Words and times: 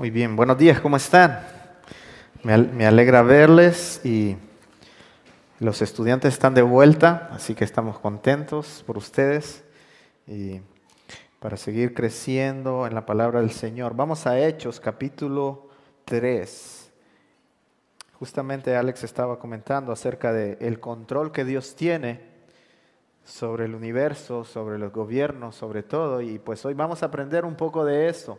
Muy 0.00 0.08
bien, 0.08 0.34
buenos 0.34 0.56
días, 0.56 0.80
¿cómo 0.80 0.96
están? 0.96 1.40
Me, 2.42 2.86
alegra 2.86 3.20
verles 3.20 4.00
y 4.02 4.34
los 5.58 5.82
estudiantes 5.82 6.32
están 6.32 6.54
de 6.54 6.62
vuelta, 6.62 7.28
así 7.32 7.54
que 7.54 7.64
estamos 7.64 7.98
contentos 7.98 8.82
por 8.86 8.96
ustedes 8.96 9.62
y 10.26 10.62
para 11.38 11.58
seguir 11.58 11.92
creciendo 11.92 12.86
en 12.86 12.94
la 12.94 13.04
palabra 13.04 13.40
del 13.40 13.50
Señor. 13.50 13.94
Vamos 13.94 14.26
a 14.26 14.40
Hechos, 14.40 14.80
capítulo 14.80 15.68
3. 16.06 16.90
Justamente 18.14 18.76
Alex 18.76 19.04
estaba 19.04 19.38
comentando 19.38 19.92
acerca 19.92 20.32
del 20.32 20.56
el 20.62 20.80
control 20.80 21.30
que 21.30 21.44
Dios 21.44 21.76
tiene 21.76 22.22
sobre 23.22 23.66
el 23.66 23.74
universo, 23.74 24.44
sobre 24.44 24.78
los 24.78 24.94
gobiernos, 24.94 25.56
sobre 25.56 25.82
todo, 25.82 26.22
y 26.22 26.38
pues 26.38 26.64
hoy 26.64 26.72
vamos 26.72 27.02
a 27.02 27.06
aprender 27.06 27.44
un 27.44 27.54
poco 27.54 27.84
de 27.84 28.08
eso 28.08 28.38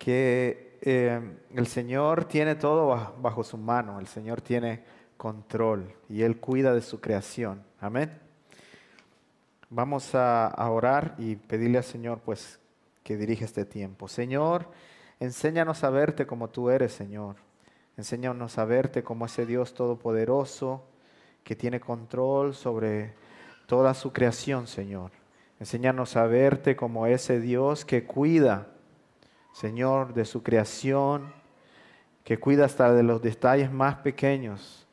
que 0.00 0.78
eh, 0.80 1.20
el 1.54 1.66
Señor 1.66 2.24
tiene 2.24 2.54
todo 2.54 3.14
bajo 3.20 3.44
su 3.44 3.58
mano, 3.58 4.00
el 4.00 4.06
Señor 4.06 4.40
tiene 4.40 4.82
control 5.18 5.92
y 6.08 6.22
Él 6.22 6.38
cuida 6.38 6.72
de 6.72 6.80
su 6.80 7.00
creación. 7.00 7.62
Amén. 7.78 8.18
Vamos 9.68 10.14
a, 10.14 10.54
orar 10.70 11.14
y 11.18 11.36
pedirle 11.36 11.78
al 11.78 11.84
Señor 11.84 12.20
pues 12.24 12.58
que 13.04 13.18
dirija 13.18 13.44
este 13.44 13.66
tiempo. 13.66 14.08
Señor, 14.08 14.68
enséñanos 15.20 15.84
a 15.84 15.90
verte 15.90 16.26
como 16.26 16.48
tú 16.48 16.70
eres, 16.70 16.92
Señor. 16.92 17.36
Enséñanos 17.98 18.56
a 18.56 18.64
verte 18.64 19.04
como 19.04 19.26
ese 19.26 19.44
Dios 19.44 19.74
todopoderoso 19.74 20.82
que 21.44 21.54
tiene 21.54 21.78
control 21.78 22.54
sobre 22.54 23.12
toda 23.66 23.92
su 23.92 24.14
creación, 24.14 24.66
Señor. 24.66 25.10
Enséñanos 25.58 26.16
a 26.16 26.26
verte 26.26 26.74
como 26.74 27.06
ese 27.06 27.38
Dios 27.38 27.84
que 27.84 28.04
cuida 28.04 28.69
Señor, 29.52 30.14
de 30.14 30.24
su 30.24 30.42
creación, 30.42 31.32
que 32.24 32.38
cuida 32.38 32.64
hasta 32.64 32.92
de 32.92 33.02
los 33.02 33.22
detalles 33.22 33.72
más 33.72 33.96
pequeños. 33.96 34.86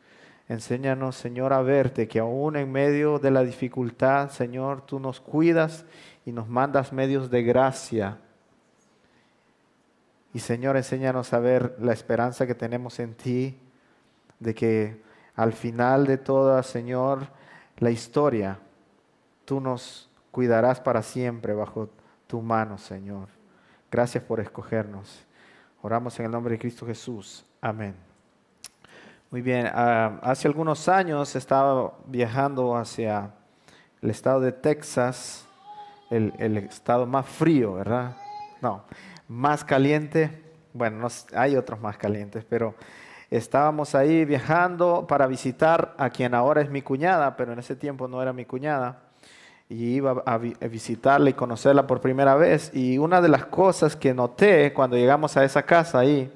Enséñanos, 0.50 1.16
Señor, 1.16 1.54
a 1.54 1.62
verte, 1.62 2.08
que 2.08 2.20
aún 2.20 2.56
en 2.56 2.72
medio 2.72 3.20
de 3.20 3.32
la 3.32 3.44
dificultad, 3.44 4.30
Señor, 4.30 4.82
tú 4.86 5.00
nos 5.00 5.20
cuidas 5.20 5.86
y 6.26 6.32
nos 6.32 6.48
mandas 6.48 6.94
medios 6.94 7.30
de 7.30 7.44
gracia. 7.44 8.18
Y 10.34 10.40
Señor, 10.40 10.78
enséñanos 10.78 11.34
a 11.34 11.40
ver 11.40 11.76
la 11.80 11.94
esperanza 11.94 12.48
que 12.48 12.56
tenemos 12.56 13.00
en 13.00 13.14
ti, 13.16 13.60
de 14.40 14.56
que 14.56 15.02
al 15.36 15.54
final 15.54 16.06
de 16.06 16.18
toda, 16.18 16.64
Señor, 16.64 17.28
la 17.78 17.92
historia, 17.92 18.60
tú 19.46 19.60
nos 19.60 20.10
cuidarás 20.32 20.80
para 20.80 21.02
siempre 21.02 21.54
bajo 21.54 21.90
tu 22.26 22.42
mano, 22.42 22.78
Señor. 22.78 23.37
Gracias 23.90 24.22
por 24.24 24.42
escogernos. 24.42 25.26
Oramos 25.82 26.20
en 26.20 26.26
el 26.26 26.32
nombre 26.32 26.54
de 26.54 26.60
Cristo 26.60 26.86
Jesús. 26.86 27.46
Amén. 27.62 27.96
Muy 29.32 29.42
bien, 29.42 29.70
ah, 29.74 30.20
hace 30.22 30.48
algunos 30.48 30.90
años 30.90 31.36
estaba 31.36 31.94
viajando 32.06 32.76
hacia 32.76 33.32
el 34.02 34.10
estado 34.10 34.42
de 34.42 34.52
Texas, 34.52 35.48
el, 36.10 36.58
estado 36.58 37.06
más 37.06 37.26
frío, 37.26 37.74
¿verdad? 37.76 38.18
No, 38.62 38.84
más 39.28 39.64
caliente. 39.64 40.44
Bueno, 40.74 41.08
hay 41.34 41.56
otros 41.56 41.80
más 41.80 41.98
calientes, 41.98 42.46
pero 42.48 42.76
estábamos 43.30 43.96
ahí 43.96 44.26
viajando 44.26 45.08
para 45.08 45.28
visitar 45.28 45.96
a 45.98 46.10
quien 46.10 46.34
ahora 46.34 46.62
es 46.62 46.70
mi 46.70 46.82
cuñada, 46.82 47.38
pero 47.38 47.54
en 47.54 47.60
ese 47.60 47.76
tiempo 47.76 48.08
no 48.08 48.22
era 48.22 48.34
mi 48.34 48.46
cuñada 48.46 49.07
y 49.70 49.96
iba 49.96 50.24
a, 50.26 50.38
visitarla 50.38 51.30
y 51.30 51.34
conocerla 51.34 51.88
por 51.88 52.00
primera 52.00 52.36
vez. 52.36 52.72
Y 52.74 52.98
una 52.98 53.22
de 53.22 53.30
las 53.30 53.46
cosas 53.46 53.96
que 53.96 54.14
noté 54.14 54.74
cuando 54.74 54.96
llegamos 54.96 55.36
a 55.38 55.44
esa 55.44 55.64
casa 55.64 56.00
ahí 56.00 56.32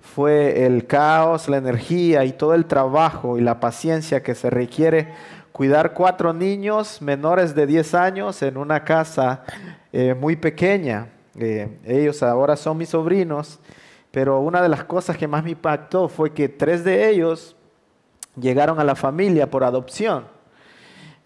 fue 0.00 0.64
el 0.64 0.86
caos, 0.86 1.48
la 1.48 1.56
energía 1.56 2.24
y 2.24 2.32
todo 2.32 2.54
el 2.54 2.66
trabajo 2.66 3.38
y 3.38 3.40
la 3.40 3.58
paciencia 3.58 4.22
que 4.22 4.34
se 4.34 4.50
requiere 4.50 5.08
cuidar 5.50 5.94
cuatro 5.94 6.32
niños 6.32 7.00
menores 7.02 7.54
de 7.54 7.66
10 7.66 7.94
años 7.94 8.42
en 8.42 8.56
una 8.56 8.84
casa 8.84 9.42
eh, 9.92 10.14
muy 10.14 10.36
pequeña. 10.36 11.08
Eh, 11.38 11.78
ellos 11.84 12.22
ahora 12.22 12.56
son 12.56 12.78
mis 12.78 12.90
sobrinos, 12.90 13.58
pero 14.10 14.40
una 14.40 14.62
de 14.62 14.68
las 14.68 14.84
cosas 14.84 15.16
que 15.16 15.26
más 15.26 15.42
me 15.42 15.50
impactó 15.50 16.08
fue 16.08 16.32
que 16.32 16.48
tres 16.48 16.84
de 16.84 17.10
ellos 17.10 17.56
llegaron 18.38 18.78
a 18.78 18.84
la 18.84 18.94
familia 18.94 19.50
por 19.50 19.64
adopción. 19.64 20.35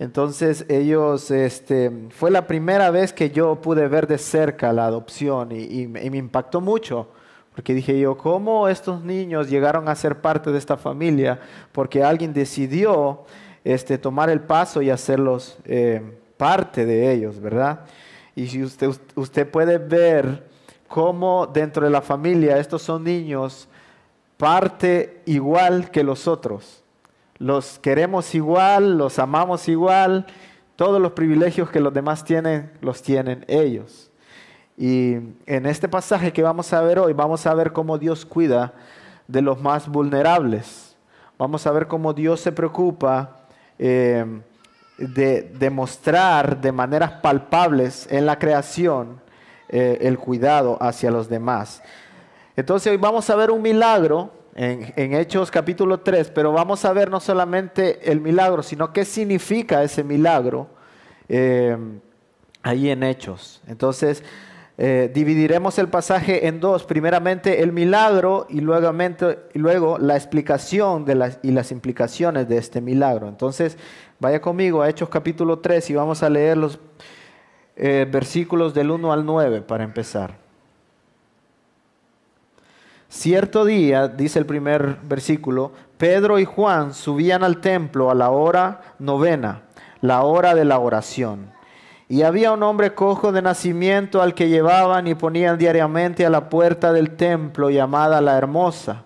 Entonces 0.01 0.65
ellos, 0.71 1.31
este, 1.31 1.93
fue 2.09 2.31
la 2.31 2.47
primera 2.47 2.91
vez 2.91 3.13
que 3.13 3.29
yo 3.29 3.57
pude 3.61 3.87
ver 3.87 4.07
de 4.07 4.17
cerca 4.17 4.73
la 4.73 4.87
adopción 4.87 5.53
y, 5.53 5.87
me 5.89 6.17
impactó 6.17 6.63
mucho, 6.63 7.09
porque 7.55 7.75
dije 7.75 8.01
yo, 8.01 8.17
¿cómo 8.17 8.67
estos 8.67 9.05
niños 9.05 9.51
llegaron 9.51 9.91
a 9.91 9.95
ser 9.95 10.23
parte 10.23 10.53
de 10.53 10.57
esta 10.57 10.79
familia? 10.79 11.39
Porque 11.71 12.03
alguien 12.03 12.33
decidió 12.33 13.25
este, 13.63 13.99
tomar 13.99 14.31
el 14.31 14.41
paso 14.41 14.81
y 14.81 14.89
hacerlos 14.89 15.59
eh, 15.67 16.01
parte 16.39 16.87
de 16.87 17.13
ellos, 17.13 17.39
¿verdad? 17.39 17.81
Y 18.35 18.47
si 18.47 18.63
usted, 18.63 18.89
usted 19.17 19.51
puede 19.51 19.77
ver 19.77 20.49
cómo 20.89 21.47
dentro 21.47 21.85
de 21.85 21.91
la 21.91 22.01
familia 22.01 22.57
estos 22.57 22.81
son 22.81 23.05
niños 23.05 23.69
parte 24.39 25.21
igual 25.27 25.91
que 25.91 26.03
los 26.03 26.27
otros 26.27 26.81
los 27.41 27.79
queremos 27.79 28.35
igual, 28.35 28.99
los 28.99 29.19
amamos 29.19 29.67
igual, 29.67 30.27
todos 30.77 31.01
los 31.01 31.13
privilegios 31.13 31.71
que 31.71 31.81
los 31.81 31.93
demás 31.93 32.23
tienen, 32.23 32.71
los 32.83 33.03
tienen 33.03 33.47
ellos. 33.49 34.11
Y 34.77 35.15
en 35.47 35.67
este 35.67 35.89
pasaje 35.89 36.35
que 36.35 36.43
vamos 36.43 36.73
a 36.75 36.83
ver 36.83 36.99
hoy, 36.99 37.15
vamos 37.15 37.47
a 37.47 37.55
ver 37.55 37.73
cómo 37.73 37.97
Dios 37.97 38.27
cuida 38.27 38.75
de 39.27 39.41
los 39.41 39.61
más 39.61 39.89
vulnerables. 39.89 40.97
Vamos 41.39 41.67
a 41.67 41.73
ver 41.73 41.87
cómo 41.89 42.13
Dios 42.13 42.41
se 42.41 42.53
preocupa 42.53 43.39
eh, 43.79 44.43
de 44.99 45.43
demostrar 45.59 46.61
de 46.61 46.73
maneras 46.73 47.13
palpables 47.23 48.07
en 48.11 48.27
la 48.27 48.39
creación 48.39 49.19
eh, 49.71 49.97
el 50.03 50.19
cuidado 50.19 50.77
hacia 50.79 51.11
los 51.11 51.31
demás. 51.31 51.83
Entonces 52.55 52.91
hoy 52.91 52.99
vamos 52.99 53.31
a 53.31 53.37
ver 53.37 53.51
un 53.51 53.63
milagro 53.63 54.40
en, 54.55 55.15
Hechos 55.15 55.51
capítulo 55.51 56.01
3, 56.01 56.31
pero 56.31 56.53
vamos 56.53 56.85
a 56.85 56.93
ver 56.93 57.11
no 57.11 57.21
solamente 57.21 58.11
el 58.11 58.21
milagro, 58.21 58.63
sino 58.63 58.93
qué 58.93 59.05
significa 59.05 59.83
ese 59.83 60.05
milagro 60.05 60.69
eh, 61.29 61.77
ahí 62.63 62.91
en 62.91 63.03
Hechos. 63.03 63.63
Entonces, 63.67 64.23
eh, 64.83 65.11
dividiremos 65.13 65.79
el 65.79 65.89
pasaje 65.89 66.47
en 66.47 66.59
dos, 66.59 66.85
primeramente 66.85 67.63
el 67.63 67.71
milagro 67.71 68.47
y 68.49 68.61
luego, 68.61 68.93
luego 69.53 69.99
la 69.99 70.17
explicación 70.17 71.05
de 71.05 71.15
las, 71.17 71.39
y 71.43 71.51
las 71.51 71.71
implicaciones 71.71 72.49
de 72.49 72.57
este 72.57 72.81
milagro. 72.81 73.29
Entonces, 73.29 73.77
vaya 74.19 74.41
conmigo 74.41 74.81
a 74.81 74.89
Hechos 74.89 75.11
capítulo 75.11 75.59
3 75.59 75.91
y 75.91 75.95
vamos 75.95 76.23
a 76.23 76.31
leer 76.31 76.57
los 76.57 76.81
eh, 77.77 78.07
versículos 78.11 78.73
del 78.73 78.91
1 78.91 79.13
al 79.13 79.27
9 79.27 79.63
para 79.63 79.85
empezar. 79.85 80.40
Cierto 83.13 83.65
día, 83.65 84.07
dice 84.07 84.39
el 84.39 84.47
primer 84.47 84.99
versículo, 85.03 85.73
Pedro 85.99 86.39
y 86.39 86.45
Juan 86.45 86.95
subían 86.95 87.43
al 87.43 87.61
templo 87.61 88.09
a 88.09 88.15
la 88.15 88.31
hora 88.31 88.83
novena, 89.01 89.63
la 90.01 90.23
hora 90.23 90.55
de 90.55 90.65
la 90.65 90.79
oración. 90.79 91.51
Y 92.09 92.23
había 92.23 92.53
un 92.53 92.63
hombre 92.63 92.95
cojo 92.95 93.33
de 93.33 93.43
nacimiento 93.43 94.23
al 94.23 94.33
que 94.35 94.49
llevaban 94.49 95.09
y 95.09 95.17
ponían 95.17 95.59
diariamente 95.59 96.25
a 96.25 96.31
la 96.31 96.49
puerta 96.49 96.93
del 96.93 97.17
templo 97.17 97.69
llamada 97.69 98.21
la 98.21 98.39
Hermosa, 98.39 99.03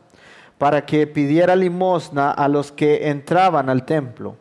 para 0.59 0.85
que 0.85 1.07
pidiera 1.07 1.57
limosna 1.57 2.31
a 2.31 2.47
los 2.49 2.73
que 2.73 3.09
entraban 3.09 3.71
al 3.71 3.87
templo. 3.87 4.37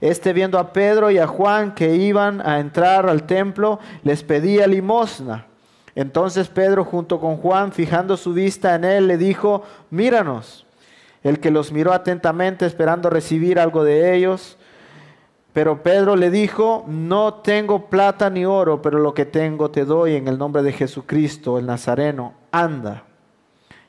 Este 0.00 0.32
viendo 0.32 0.58
a 0.58 0.72
Pedro 0.72 1.12
y 1.12 1.18
a 1.18 1.28
Juan 1.28 1.72
que 1.76 1.94
iban 1.94 2.44
a 2.44 2.58
entrar 2.58 3.08
al 3.08 3.22
templo, 3.22 3.78
les 4.02 4.24
pedía 4.24 4.66
limosna. 4.66 5.46
Entonces 5.94 6.48
Pedro 6.48 6.84
junto 6.84 7.20
con 7.20 7.36
Juan, 7.36 7.72
fijando 7.72 8.16
su 8.16 8.32
vista 8.32 8.74
en 8.74 8.84
él, 8.84 9.06
le 9.06 9.16
dijo, 9.16 9.62
míranos. 9.90 10.66
El 11.22 11.40
que 11.40 11.50
los 11.50 11.72
miró 11.72 11.92
atentamente 11.92 12.66
esperando 12.66 13.08
recibir 13.08 13.58
algo 13.58 13.84
de 13.84 14.14
ellos. 14.14 14.58
Pero 15.54 15.82
Pedro 15.82 16.16
le 16.16 16.30
dijo, 16.30 16.84
no 16.88 17.34
tengo 17.34 17.86
plata 17.88 18.28
ni 18.28 18.44
oro, 18.44 18.82
pero 18.82 18.98
lo 18.98 19.14
que 19.14 19.24
tengo 19.24 19.70
te 19.70 19.84
doy 19.84 20.16
en 20.16 20.26
el 20.26 20.36
nombre 20.36 20.62
de 20.62 20.72
Jesucristo, 20.72 21.58
el 21.58 21.66
Nazareno, 21.66 22.34
anda. 22.50 23.04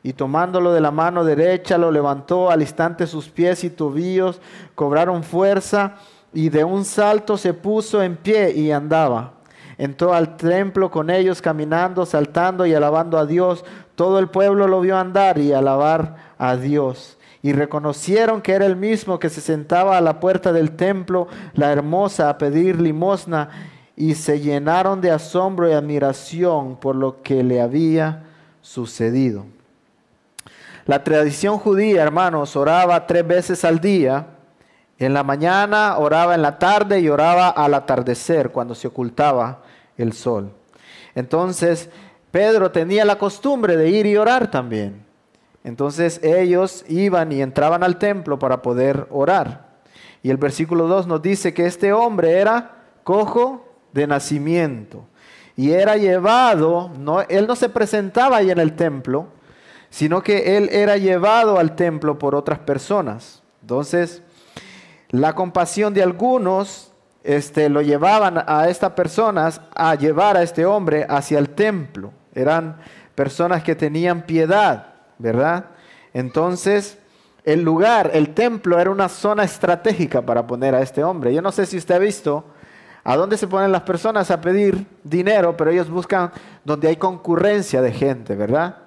Y 0.03 0.13
tomándolo 0.13 0.71
de 0.71 0.81
la 0.81 0.91
mano 0.91 1.25
derecha, 1.25 1.79
lo 1.79 1.89
levantó, 1.89 2.51
al 2.51 2.61
instante 2.61 3.07
sus 3.07 3.27
pies 3.29 3.63
y 3.63 3.71
tobillos 3.71 4.39
cobraron 4.75 5.23
fuerza, 5.23 5.95
y 6.31 6.49
de 6.49 6.63
un 6.63 6.85
salto 6.85 7.35
se 7.35 7.53
puso 7.55 8.03
en 8.03 8.15
pie 8.15 8.51
y 8.51 8.71
andaba. 8.71 9.34
Entró 9.77 10.13
al 10.13 10.37
templo 10.37 10.89
con 10.89 11.09
ellos 11.09 11.41
caminando, 11.41 12.05
saltando 12.05 12.65
y 12.65 12.73
alabando 12.73 13.17
a 13.17 13.25
Dios. 13.25 13.65
Todo 13.95 14.19
el 14.19 14.29
pueblo 14.29 14.67
lo 14.67 14.81
vio 14.81 14.97
andar 14.97 15.37
y 15.37 15.53
alabar 15.53 16.15
a 16.37 16.55
Dios. 16.55 17.17
Y 17.41 17.53
reconocieron 17.53 18.41
que 18.41 18.53
era 18.53 18.65
el 18.65 18.75
mismo 18.75 19.19
que 19.19 19.29
se 19.29 19.41
sentaba 19.41 19.97
a 19.97 20.01
la 20.01 20.19
puerta 20.19 20.51
del 20.51 20.71
templo, 20.71 21.27
la 21.53 21.71
hermosa, 21.71 22.29
a 22.29 22.37
pedir 22.37 22.79
limosna. 22.79 23.49
Y 23.95 24.15
se 24.15 24.39
llenaron 24.39 25.01
de 25.01 25.11
asombro 25.11 25.69
y 25.69 25.73
admiración 25.73 26.77
por 26.77 26.95
lo 26.95 27.21
que 27.21 27.43
le 27.43 27.61
había 27.61 28.23
sucedido. 28.61 29.45
La 30.85 31.03
tradición 31.03 31.57
judía, 31.57 32.03
hermanos, 32.03 32.55
oraba 32.55 33.07
tres 33.07 33.25
veces 33.25 33.65
al 33.65 33.79
día. 33.79 34.27
En 34.97 35.13
la 35.13 35.23
mañana, 35.23 35.97
oraba 35.97 36.35
en 36.35 36.41
la 36.41 36.57
tarde 36.57 36.99
y 36.99 37.09
oraba 37.09 37.49
al 37.49 37.73
atardecer, 37.73 38.51
cuando 38.51 38.75
se 38.75 38.87
ocultaba 38.87 39.61
el 39.97 40.13
sol. 40.13 40.51
Entonces, 41.15 41.89
Pedro 42.31 42.71
tenía 42.71 43.05
la 43.05 43.17
costumbre 43.17 43.77
de 43.77 43.89
ir 43.89 44.05
y 44.05 44.17
orar 44.17 44.51
también. 44.51 45.05
Entonces 45.63 46.19
ellos 46.23 46.85
iban 46.87 47.31
y 47.31 47.41
entraban 47.41 47.83
al 47.83 47.97
templo 47.97 48.37
para 48.37 48.61
poder 48.61 49.07
orar. 49.09 49.65
Y 50.21 50.29
el 50.29 50.37
versículo 50.37 50.87
2 50.87 51.07
nos 51.07 51.21
dice 51.21 51.53
que 51.53 51.65
este 51.65 51.91
hombre 51.91 52.33
era 52.39 52.83
cojo 53.03 53.65
de 53.91 54.05
nacimiento 54.05 55.05
y 55.55 55.71
era 55.71 55.97
llevado, 55.97 56.91
no, 56.99 57.21
él 57.21 57.47
no 57.47 57.55
se 57.55 57.69
presentaba 57.69 58.37
ahí 58.37 58.51
en 58.51 58.59
el 58.59 58.75
templo, 58.75 59.27
sino 59.89 60.21
que 60.21 60.57
él 60.57 60.69
era 60.71 60.97
llevado 60.97 61.57
al 61.57 61.75
templo 61.75 62.19
por 62.19 62.35
otras 62.35 62.59
personas. 62.59 63.41
Entonces, 63.61 64.21
la 65.09 65.33
compasión 65.33 65.93
de 65.93 66.03
algunos 66.03 66.93
este, 67.23 67.69
lo 67.69 67.81
llevaban 67.81 68.43
a 68.45 68.69
estas 68.69 68.91
personas 68.91 69.61
a 69.73 69.95
llevar 69.95 70.37
a 70.37 70.43
este 70.43 70.65
hombre 70.65 71.05
hacia 71.09 71.39
el 71.39 71.49
templo. 71.49 72.11
Eran 72.33 72.77
personas 73.15 73.63
que 73.63 73.75
tenían 73.75 74.23
piedad, 74.23 74.93
¿verdad? 75.17 75.65
Entonces, 76.13 76.97
el 77.43 77.61
lugar, 77.61 78.11
el 78.13 78.33
templo 78.33 78.79
era 78.79 78.89
una 78.89 79.09
zona 79.09 79.43
estratégica 79.43 80.21
para 80.21 80.45
poner 80.45 80.75
a 80.75 80.81
este 80.81 81.03
hombre. 81.03 81.33
Yo 81.33 81.41
no 81.41 81.51
sé 81.51 81.65
si 81.65 81.77
usted 81.77 81.95
ha 81.95 81.99
visto 81.99 82.45
a 83.03 83.15
dónde 83.15 83.37
se 83.37 83.47
ponen 83.47 83.71
las 83.71 83.83
personas 83.83 84.31
a 84.31 84.41
pedir 84.41 84.85
dinero, 85.03 85.55
pero 85.55 85.71
ellos 85.71 85.89
buscan 85.89 86.31
donde 86.63 86.87
hay 86.87 86.95
concurrencia 86.95 87.81
de 87.81 87.91
gente, 87.91 88.35
¿verdad? 88.35 88.84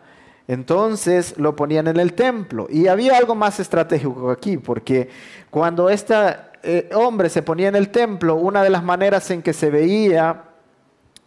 Entonces 0.49 1.37
lo 1.37 1.55
ponían 1.55 1.87
en 1.89 2.01
el 2.01 2.15
templo. 2.15 2.67
Y 2.71 2.89
había 2.89 3.19
algo 3.19 3.35
más 3.35 3.61
estratégico 3.61 4.31
aquí, 4.31 4.57
porque 4.57 5.11
cuando 5.51 5.91
este 5.91 6.15
eh, 6.63 6.91
hombre 6.95 7.29
se 7.29 7.43
ponía 7.43 7.69
en 7.69 7.77
el 7.77 7.91
templo, 7.91 8.35
una 8.35 8.63
de 8.63 8.71
las 8.71 8.83
maneras 8.83 9.31
en 9.31 9.43
que 9.43 9.53
se 9.53 9.71
veía 9.71 10.45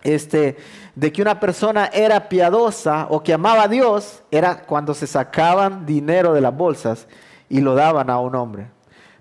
este, 0.03 0.57
de 0.95 1.11
que 1.11 1.21
una 1.21 1.39
persona 1.39 1.85
era 1.93 2.27
piadosa 2.27 3.05
o 3.11 3.21
que 3.21 3.33
amaba 3.33 3.63
a 3.63 3.67
Dios 3.67 4.23
era 4.31 4.63
cuando 4.63 4.95
se 4.95 5.05
sacaban 5.05 5.85
dinero 5.85 6.33
de 6.33 6.41
las 6.41 6.55
bolsas 6.55 7.07
y 7.47 7.61
lo 7.61 7.75
daban 7.75 8.09
a 8.09 8.19
un 8.19 8.33
hombre. 8.33 8.67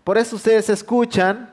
Por 0.03 0.17
eso 0.17 0.37
ustedes 0.37 0.71
escuchan 0.71 1.51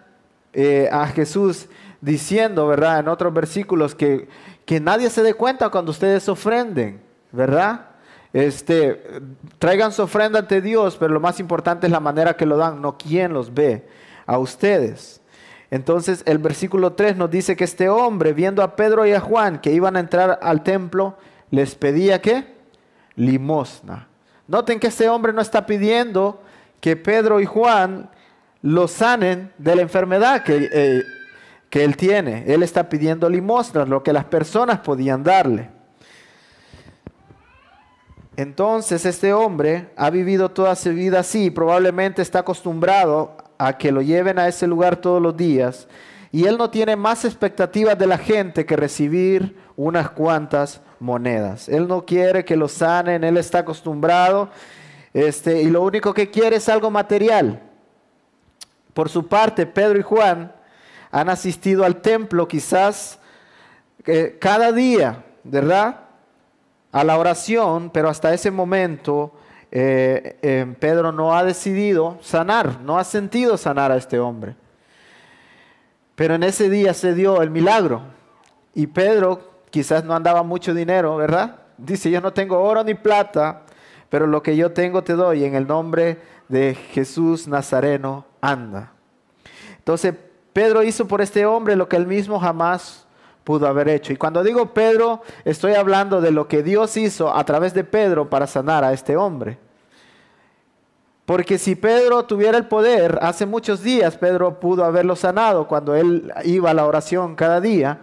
eh, 0.53 0.87
a 0.89 1.05
Jesús 1.07 1.67
diciendo, 1.99 2.65
¿verdad? 2.65 2.99
En 2.99 3.09
otros 3.09 3.33
versículos 3.33 3.93
que, 3.93 4.29
que 4.65 4.79
nadie 4.79 5.09
se 5.09 5.21
dé 5.21 5.33
cuenta 5.33 5.67
cuando 5.69 5.91
ustedes 5.91 6.29
ofrenden, 6.29 7.01
¿verdad? 7.33 7.96
Este, 8.33 9.01
traigan 9.57 9.91
su 9.91 10.03
ofrenda 10.03 10.39
ante 10.39 10.61
Dios, 10.61 10.97
pero 10.97 11.13
lo 11.13 11.19
más 11.19 11.39
importante 11.39 11.87
es 11.87 11.91
la 11.91 11.99
manera 11.99 12.35
que 12.35 12.45
lo 12.45 12.57
dan, 12.57 12.81
no 12.81 12.97
quién 12.97 13.33
los 13.33 13.53
ve, 13.53 13.87
a 14.25 14.37
ustedes. 14.37 15.21
Entonces 15.71 16.23
el 16.25 16.37
versículo 16.37 16.93
3 16.93 17.17
nos 17.17 17.29
dice 17.29 17.55
que 17.55 17.63
este 17.63 17.89
hombre, 17.89 18.33
viendo 18.33 18.63
a 18.63 18.75
Pedro 18.75 19.05
y 19.05 19.13
a 19.13 19.19
Juan 19.19 19.59
que 19.59 19.73
iban 19.73 19.95
a 19.95 19.99
entrar 19.99 20.39
al 20.41 20.63
templo, 20.63 21.17
les 21.51 21.75
pedía 21.75 22.21
qué? 22.21 22.55
Limosna. 23.15 24.07
Noten 24.47 24.79
que 24.79 24.87
este 24.87 25.09
hombre 25.09 25.33
no 25.33 25.41
está 25.41 25.65
pidiendo 25.65 26.41
que 26.79 26.95
Pedro 26.95 27.39
y 27.39 27.45
Juan 27.45 28.09
lo 28.61 28.87
sanen 28.87 29.51
de 29.57 29.75
la 29.75 29.81
enfermedad 29.81 30.43
que, 30.43 30.69
eh, 30.71 31.03
que 31.69 31.83
él 31.83 31.97
tiene. 31.97 32.45
Él 32.47 32.63
está 32.63 32.87
pidiendo 32.87 33.29
limosna, 33.29 33.85
lo 33.85 34.03
que 34.03 34.13
las 34.13 34.25
personas 34.25 34.79
podían 34.79 35.23
darle. 35.23 35.69
Entonces 38.37 39.03
este 39.05 39.33
hombre 39.33 39.89
ha 39.95 40.11
vivido 40.11 40.49
toda 40.49 40.75
su 40.75 40.91
vida 40.91 41.21
así, 41.21 41.49
probablemente 41.49 42.21
está 42.21 42.39
acostumbrado 42.39 43.35
a 43.57 43.79
que 43.79 43.91
lo 43.91 44.03
lleven 44.03 44.37
a 44.37 44.47
ese 44.47 44.67
lugar 44.67 44.97
todos 44.97 45.19
los 45.19 45.35
días 45.35 45.87
y 46.31 46.45
él 46.45 46.55
no 46.55 46.69
tiene 46.69 46.95
más 46.95 47.25
expectativas 47.25 47.97
de 47.97 48.05
la 48.05 48.19
gente 48.19 48.63
que 48.63 48.75
recibir 48.75 49.57
unas 49.75 50.11
cuantas 50.11 50.81
monedas. 50.99 51.67
Él 51.67 51.87
no 51.87 52.05
quiere 52.05 52.45
que 52.45 52.55
lo 52.55 52.67
sanen, 52.67 53.23
él 53.23 53.37
está 53.37 53.59
acostumbrado 53.59 54.49
este, 55.15 55.63
y 55.63 55.71
lo 55.71 55.81
único 55.81 56.13
que 56.13 56.29
quiere 56.29 56.57
es 56.57 56.69
algo 56.69 56.91
material. 56.91 57.63
Por 58.93 59.09
su 59.09 59.27
parte, 59.27 59.65
Pedro 59.65 59.97
y 59.97 60.03
Juan 60.03 60.53
han 61.09 61.29
asistido 61.29 61.83
al 61.83 62.01
templo 62.01 62.47
quizás 62.47 63.17
eh, 64.05 64.37
cada 64.39 64.71
día, 64.71 65.23
¿verdad? 65.43 66.06
A 66.91 67.03
la 67.03 67.17
oración, 67.17 67.89
pero 67.91 68.09
hasta 68.09 68.33
ese 68.33 68.51
momento 68.51 69.33
eh, 69.71 70.37
eh, 70.41 70.75
Pedro 70.79 71.11
no 71.11 71.37
ha 71.37 71.43
decidido 71.43 72.17
sanar, 72.21 72.81
no 72.81 72.97
ha 72.97 73.03
sentido 73.03 73.57
sanar 73.57 73.91
a 73.91 73.97
este 73.97 74.19
hombre. 74.19 74.55
Pero 76.15 76.35
en 76.35 76.43
ese 76.43 76.69
día 76.69 76.93
se 76.93 77.13
dio 77.13 77.41
el 77.41 77.51
milagro 77.51 78.01
y 78.73 78.87
Pedro 78.87 79.61
quizás 79.69 80.03
no 80.03 80.15
andaba 80.15 80.43
mucho 80.43 80.73
dinero, 80.73 81.15
¿verdad? 81.17 81.57
Dice, 81.77 82.09
yo 82.09 82.21
no 82.21 82.33
tengo 82.33 82.59
oro 82.59 82.83
ni 82.83 82.93
plata, 82.95 83.63
pero 84.09 84.25
lo 84.25 84.41
que 84.41 84.55
yo 84.55 84.71
tengo 84.71 85.03
te 85.03 85.13
doy 85.13 85.43
en 85.43 85.53
el 85.53 85.67
nombre 85.67 86.19
de 86.47 86.73
Jesús 86.73 87.47
Nazareno, 87.47 88.25
anda. 88.41 88.93
Entonces 89.77 90.15
Pedro 90.53 90.81
hizo 90.81 91.07
por 91.07 91.21
este 91.21 91.45
hombre 91.45 91.75
lo 91.75 91.87
que 91.87 91.97
él 91.97 92.07
mismo 92.07 92.39
jamás 92.39 93.06
pudo 93.47 93.65
haber 93.65 93.87
hecho. 93.87 94.11
Y 94.11 94.17
cuando 94.17 94.43
digo 94.43 94.73
Pedro, 94.73 95.21
estoy 95.45 95.75
hablando 95.75 96.19
de 96.19 96.31
lo 96.31 96.49
que 96.49 96.63
Dios 96.63 96.97
hizo 96.97 97.33
a 97.33 97.45
través 97.45 97.73
de 97.73 97.85
Pedro 97.85 98.29
para 98.29 98.45
sanar 98.45 98.83
a 98.83 98.91
este 98.91 99.15
hombre. 99.15 99.57
Porque 101.25 101.57
si 101.57 101.75
Pedro 101.75 102.25
tuviera 102.25 102.57
el 102.57 102.65
poder, 102.65 103.19
hace 103.21 103.45
muchos 103.45 103.83
días 103.83 104.17
Pedro 104.17 104.59
pudo 104.59 104.83
haberlo 104.83 105.15
sanado 105.15 105.65
cuando 105.65 105.95
él 105.95 106.33
iba 106.43 106.71
a 106.71 106.73
la 106.73 106.85
oración 106.85 107.35
cada 107.35 107.61
día, 107.61 108.01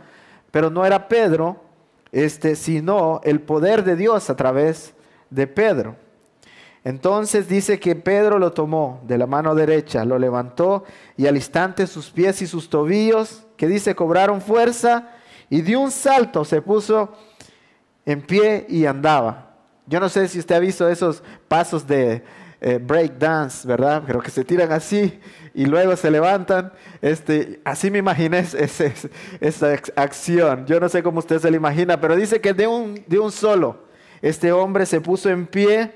pero 0.51 0.71
no 0.71 0.87
era 0.87 1.09
Pedro, 1.09 1.61
este, 2.11 2.57
sino 2.57 3.21
el 3.23 3.43
poder 3.43 3.85
de 3.85 3.97
Dios 3.97 4.31
a 4.31 4.37
través 4.37 4.95
de 5.29 5.47
Pedro. 5.47 5.97
Entonces 6.85 7.51
dice 7.51 7.79
que 7.79 7.97
Pedro 7.97 8.39
lo 8.39 8.53
tomó 8.53 9.03
de 9.07 9.19
la 9.19 9.27
mano 9.27 9.55
derecha, 9.55 10.07
lo 10.07 10.19
levantó 10.19 10.85
y 11.19 11.27
al 11.27 11.37
instante 11.37 11.87
sus 11.87 12.09
pies 12.09 12.41
y 12.41 12.47
sus 12.47 12.71
tobillos, 12.71 13.45
que 13.59 13.69
dice, 13.69 13.95
cobraron 13.95 14.41
fuerza 14.41 15.11
y 15.51 15.63
de 15.63 15.77
un 15.77 15.91
salto 15.91 16.45
se 16.45 16.61
puso 16.63 17.13
en 18.05 18.21
pie 18.23 18.67
y 18.69 18.87
andaba. 18.87 19.51
Yo 19.87 20.01
no 20.01 20.09
sé 20.09 20.29
si 20.29 20.39
usted 20.39 20.55
ha 20.55 20.61
visto 20.61 20.89
esos 20.89 21.23
pasos 21.49 21.87
de 21.87 22.23
eh, 22.61 22.79
break 22.79 23.19
dance, 23.19 23.69
¿verdad? 23.69 24.03
Pero 24.07 24.21
que 24.21 24.31
se 24.31 24.45
tiran 24.45 24.73
así 24.73 25.21
y 25.55 25.67
luego 25.67 25.97
se 25.97 26.11
levantan. 26.11 26.73
Este, 27.03 27.61
así 27.65 27.91
me 27.91 27.99
imaginé 27.99 28.39
esa 29.41 29.79
acción. 29.97 30.65
Yo 30.67 30.81
no 30.81 30.89
sé 30.89 31.03
cómo 31.03 31.19
usted 31.19 31.39
se 31.39 31.51
lo 31.51 31.57
imagina, 31.57 32.01
pero 32.01 32.17
dice 32.17 32.41
que 32.41 32.55
de 32.55 32.67
un, 32.67 33.05
de 33.07 33.19
un 33.19 33.31
solo, 33.31 33.85
este 34.23 34.53
hombre 34.53 34.87
se 34.87 35.01
puso 35.01 35.29
en 35.29 35.47
pie 35.47 35.93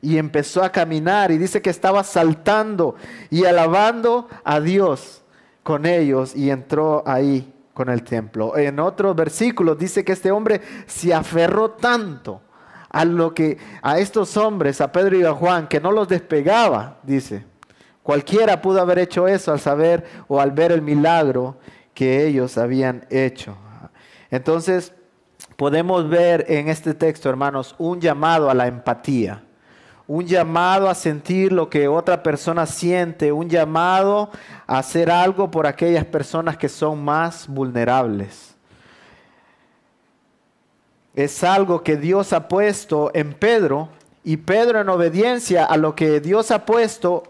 y 0.00 0.18
empezó 0.18 0.64
a 0.64 0.72
caminar 0.72 1.30
y 1.30 1.38
dice 1.38 1.62
que 1.62 1.70
estaba 1.70 2.02
saltando 2.02 2.96
y 3.30 3.44
alabando 3.44 4.28
a 4.44 4.60
Dios 4.60 5.22
con 5.62 5.86
ellos 5.86 6.34
y 6.34 6.50
entró 6.50 7.04
ahí 7.06 7.52
con 7.78 7.90
el 7.90 8.02
templo. 8.02 8.56
En 8.56 8.80
otros 8.80 9.14
versículos 9.14 9.78
dice 9.78 10.04
que 10.04 10.10
este 10.10 10.32
hombre 10.32 10.60
se 10.86 11.14
aferró 11.14 11.70
tanto 11.70 12.42
a 12.90 13.04
lo 13.04 13.32
que 13.32 13.56
a 13.82 14.00
estos 14.00 14.36
hombres, 14.36 14.80
a 14.80 14.90
Pedro 14.90 15.16
y 15.16 15.22
a 15.22 15.32
Juan, 15.32 15.68
que 15.68 15.80
no 15.80 15.92
los 15.92 16.08
despegaba, 16.08 16.98
dice. 17.04 17.44
Cualquiera 18.02 18.60
pudo 18.60 18.80
haber 18.80 18.98
hecho 18.98 19.28
eso 19.28 19.52
al 19.52 19.60
saber 19.60 20.04
o 20.26 20.40
al 20.40 20.50
ver 20.50 20.72
el 20.72 20.82
milagro 20.82 21.58
que 21.94 22.26
ellos 22.26 22.58
habían 22.58 23.06
hecho. 23.10 23.56
Entonces, 24.28 24.92
podemos 25.54 26.08
ver 26.08 26.46
en 26.48 26.66
este 26.66 26.94
texto, 26.94 27.30
hermanos, 27.30 27.76
un 27.78 28.00
llamado 28.00 28.50
a 28.50 28.54
la 28.54 28.66
empatía 28.66 29.44
un 30.08 30.26
llamado 30.26 30.88
a 30.88 30.94
sentir 30.94 31.52
lo 31.52 31.68
que 31.68 31.86
otra 31.86 32.22
persona 32.22 32.64
siente, 32.64 33.30
un 33.30 33.50
llamado 33.50 34.30
a 34.66 34.78
hacer 34.78 35.10
algo 35.10 35.50
por 35.50 35.66
aquellas 35.66 36.06
personas 36.06 36.56
que 36.56 36.70
son 36.70 37.04
más 37.04 37.46
vulnerables. 37.46 38.56
Es 41.14 41.44
algo 41.44 41.82
que 41.82 41.98
Dios 41.98 42.32
ha 42.32 42.48
puesto 42.48 43.10
en 43.12 43.34
Pedro 43.34 43.90
y 44.24 44.38
Pedro 44.38 44.80
en 44.80 44.88
obediencia 44.88 45.66
a 45.66 45.76
lo 45.76 45.94
que 45.94 46.20
Dios 46.20 46.50
ha 46.52 46.64
puesto 46.64 47.24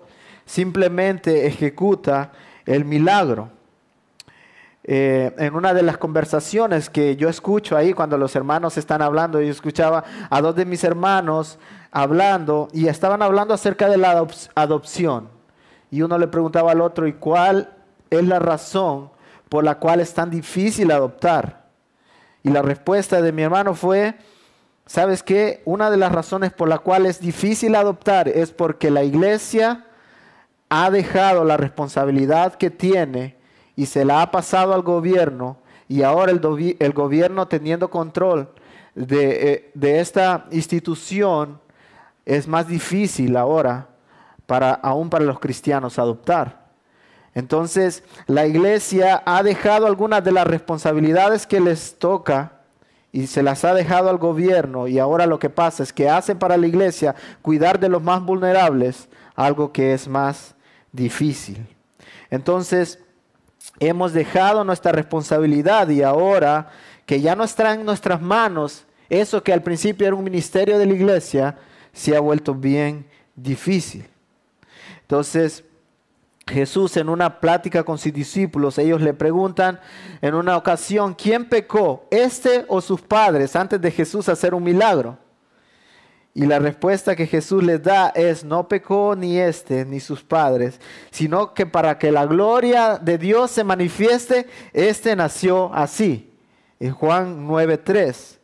simplemente 0.46 1.48
ejecuta 1.48 2.30
el 2.64 2.84
milagro. 2.84 3.50
Eh, 4.84 5.34
en 5.36 5.54
una 5.54 5.74
de 5.74 5.82
las 5.82 5.98
conversaciones 5.98 6.88
que 6.88 7.16
yo 7.16 7.28
escucho 7.28 7.76
ahí 7.76 7.92
cuando 7.92 8.16
los 8.16 8.36
hermanos 8.36 8.78
están 8.78 9.02
hablando, 9.02 9.40
yo 9.40 9.50
escuchaba 9.50 10.04
a 10.30 10.40
dos 10.40 10.54
de 10.54 10.64
mis 10.64 10.84
hermanos 10.84 11.58
hablando 11.90 12.68
y 12.72 12.88
estaban 12.88 13.22
hablando 13.22 13.54
acerca 13.54 13.88
de 13.88 13.98
la 13.98 14.26
adopción. 14.54 15.28
Y 15.90 16.02
uno 16.02 16.18
le 16.18 16.28
preguntaba 16.28 16.72
al 16.72 16.80
otro, 16.80 17.06
¿y 17.06 17.14
cuál 17.14 17.72
es 18.10 18.24
la 18.24 18.38
razón 18.38 19.10
por 19.48 19.64
la 19.64 19.78
cual 19.78 20.00
es 20.00 20.12
tan 20.12 20.30
difícil 20.30 20.90
adoptar? 20.90 21.66
Y 22.42 22.50
la 22.50 22.62
respuesta 22.62 23.22
de 23.22 23.32
mi 23.32 23.42
hermano 23.42 23.74
fue, 23.74 24.14
¿Sabes 24.88 25.22
qué? 25.22 25.60
Una 25.66 25.90
de 25.90 25.98
las 25.98 26.10
razones 26.10 26.50
por 26.50 26.66
la 26.66 26.78
cual 26.78 27.04
es 27.04 27.20
difícil 27.20 27.74
adoptar 27.74 28.26
es 28.26 28.52
porque 28.52 28.90
la 28.90 29.04
iglesia 29.04 29.84
ha 30.70 30.90
dejado 30.90 31.44
la 31.44 31.58
responsabilidad 31.58 32.54
que 32.54 32.70
tiene 32.70 33.36
y 33.76 33.84
se 33.84 34.06
la 34.06 34.22
ha 34.22 34.30
pasado 34.30 34.72
al 34.72 34.80
gobierno 34.80 35.58
y 35.88 36.04
ahora 36.04 36.32
el, 36.32 36.40
el 36.78 36.92
gobierno 36.94 37.48
teniendo 37.48 37.90
control 37.90 38.48
de, 38.94 39.52
eh, 39.52 39.70
de, 39.74 40.00
esta 40.00 40.46
institución 40.52 41.60
es 42.28 42.46
más 42.46 42.68
difícil 42.68 43.38
ahora 43.38 43.88
para 44.46 44.72
aún 44.74 45.08
para 45.08 45.24
los 45.24 45.40
cristianos 45.40 45.98
adoptar. 45.98 46.68
Entonces, 47.34 48.04
la 48.26 48.46
iglesia 48.46 49.22
ha 49.24 49.42
dejado 49.42 49.86
algunas 49.86 50.22
de 50.22 50.32
las 50.32 50.46
responsabilidades 50.46 51.46
que 51.46 51.58
les 51.58 51.98
toca 51.98 52.52
y 53.12 53.28
se 53.28 53.42
las 53.42 53.64
ha 53.64 53.72
dejado 53.72 54.10
al 54.10 54.18
gobierno 54.18 54.88
y 54.88 54.98
ahora 54.98 55.24
lo 55.24 55.38
que 55.38 55.48
pasa 55.48 55.82
es 55.82 55.92
que 55.92 56.10
hace 56.10 56.34
para 56.34 56.58
la 56.58 56.66
iglesia 56.66 57.14
cuidar 57.40 57.80
de 57.80 57.88
los 57.88 58.02
más 58.02 58.22
vulnerables 58.22 59.08
algo 59.34 59.72
que 59.72 59.94
es 59.94 60.06
más 60.06 60.54
difícil. 60.92 61.66
Entonces, 62.28 62.98
hemos 63.80 64.12
dejado 64.12 64.64
nuestra 64.64 64.92
responsabilidad 64.92 65.88
y 65.88 66.02
ahora 66.02 66.68
que 67.06 67.22
ya 67.22 67.34
no 67.34 67.44
está 67.44 67.72
en 67.72 67.86
nuestras 67.86 68.20
manos, 68.20 68.84
eso 69.08 69.42
que 69.42 69.54
al 69.54 69.62
principio 69.62 70.06
era 70.06 70.16
un 70.16 70.24
ministerio 70.24 70.78
de 70.78 70.84
la 70.84 70.92
iglesia, 70.92 71.56
se 71.98 72.16
ha 72.16 72.20
vuelto 72.20 72.54
bien 72.54 73.06
difícil. 73.34 74.06
Entonces, 75.00 75.64
Jesús 76.46 76.96
en 76.96 77.08
una 77.08 77.40
plática 77.40 77.82
con 77.82 77.98
sus 77.98 78.12
discípulos, 78.12 78.78
ellos 78.78 79.02
le 79.02 79.14
preguntan 79.14 79.80
en 80.22 80.34
una 80.34 80.56
ocasión, 80.56 81.14
¿quién 81.14 81.48
pecó? 81.48 82.06
¿Este 82.10 82.64
o 82.68 82.80
sus 82.80 83.00
padres 83.00 83.56
antes 83.56 83.80
de 83.80 83.90
Jesús 83.90 84.28
hacer 84.28 84.54
un 84.54 84.62
milagro? 84.62 85.18
Y 86.34 86.46
la 86.46 86.60
respuesta 86.60 87.16
que 87.16 87.26
Jesús 87.26 87.64
les 87.64 87.82
da 87.82 88.10
es, 88.10 88.44
no 88.44 88.68
pecó 88.68 89.16
ni 89.16 89.36
este 89.38 89.84
ni 89.84 89.98
sus 89.98 90.22
padres, 90.22 90.80
sino 91.10 91.52
que 91.52 91.66
para 91.66 91.98
que 91.98 92.12
la 92.12 92.26
gloria 92.26 92.96
de 92.96 93.18
Dios 93.18 93.50
se 93.50 93.64
manifieste, 93.64 94.46
este 94.72 95.16
nació 95.16 95.74
así. 95.74 96.32
En 96.78 96.92
Juan 96.92 97.48
9:3. 97.48 98.37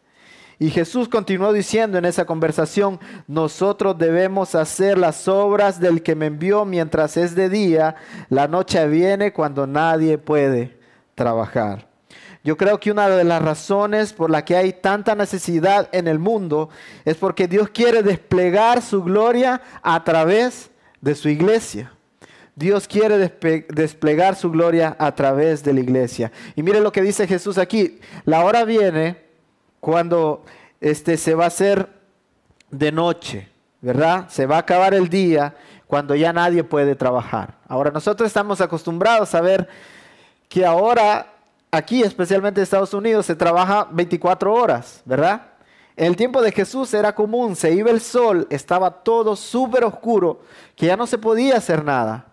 Y 0.58 0.70
Jesús 0.70 1.08
continuó 1.08 1.52
diciendo 1.52 1.98
en 1.98 2.04
esa 2.04 2.24
conversación, 2.24 3.00
nosotros 3.26 3.98
debemos 3.98 4.54
hacer 4.54 4.98
las 4.98 5.26
obras 5.26 5.80
del 5.80 6.02
que 6.02 6.14
me 6.14 6.26
envió 6.26 6.64
mientras 6.64 7.16
es 7.16 7.34
de 7.34 7.48
día, 7.48 7.96
la 8.28 8.46
noche 8.46 8.86
viene 8.86 9.32
cuando 9.32 9.66
nadie 9.66 10.18
puede 10.18 10.78
trabajar. 11.14 11.88
Yo 12.44 12.58
creo 12.58 12.78
que 12.78 12.90
una 12.90 13.08
de 13.08 13.24
las 13.24 13.42
razones 13.42 14.12
por 14.12 14.30
la 14.30 14.44
que 14.44 14.54
hay 14.54 14.74
tanta 14.74 15.14
necesidad 15.14 15.88
en 15.92 16.06
el 16.06 16.18
mundo 16.18 16.68
es 17.06 17.16
porque 17.16 17.48
Dios 17.48 17.70
quiere 17.70 18.02
desplegar 18.02 18.82
su 18.82 19.02
gloria 19.02 19.62
a 19.82 20.04
través 20.04 20.70
de 21.00 21.14
su 21.14 21.30
iglesia. 21.30 21.90
Dios 22.54 22.86
quiere 22.86 23.32
desplegar 23.68 24.36
su 24.36 24.50
gloria 24.50 24.94
a 24.98 25.14
través 25.14 25.64
de 25.64 25.72
la 25.72 25.80
iglesia. 25.80 26.30
Y 26.54 26.62
mire 26.62 26.80
lo 26.80 26.92
que 26.92 27.02
dice 27.02 27.26
Jesús 27.26 27.58
aquí. 27.58 27.98
La 28.24 28.44
hora 28.44 28.64
viene 28.64 29.23
cuando 29.84 30.42
este, 30.80 31.18
se 31.18 31.34
va 31.34 31.44
a 31.44 31.48
hacer 31.48 31.90
de 32.70 32.90
noche, 32.90 33.50
¿verdad? 33.82 34.30
Se 34.30 34.46
va 34.46 34.56
a 34.56 34.60
acabar 34.60 34.94
el 34.94 35.10
día 35.10 35.54
cuando 35.86 36.14
ya 36.14 36.32
nadie 36.32 36.64
puede 36.64 36.94
trabajar. 36.94 37.58
Ahora 37.68 37.90
nosotros 37.90 38.26
estamos 38.26 38.62
acostumbrados 38.62 39.34
a 39.34 39.42
ver 39.42 39.68
que 40.48 40.64
ahora 40.64 41.26
aquí, 41.70 42.02
especialmente 42.02 42.60
en 42.60 42.62
Estados 42.62 42.94
Unidos, 42.94 43.26
se 43.26 43.36
trabaja 43.36 43.86
24 43.90 44.54
horas, 44.54 45.02
¿verdad? 45.04 45.42
En 45.96 46.06
el 46.06 46.16
tiempo 46.16 46.40
de 46.40 46.50
Jesús 46.50 46.94
era 46.94 47.14
común, 47.14 47.54
se 47.54 47.70
iba 47.74 47.90
el 47.90 48.00
sol, 48.00 48.46
estaba 48.48 48.90
todo 48.90 49.36
súper 49.36 49.84
oscuro, 49.84 50.40
que 50.74 50.86
ya 50.86 50.96
no 50.96 51.06
se 51.06 51.18
podía 51.18 51.58
hacer 51.58 51.84
nada. 51.84 52.24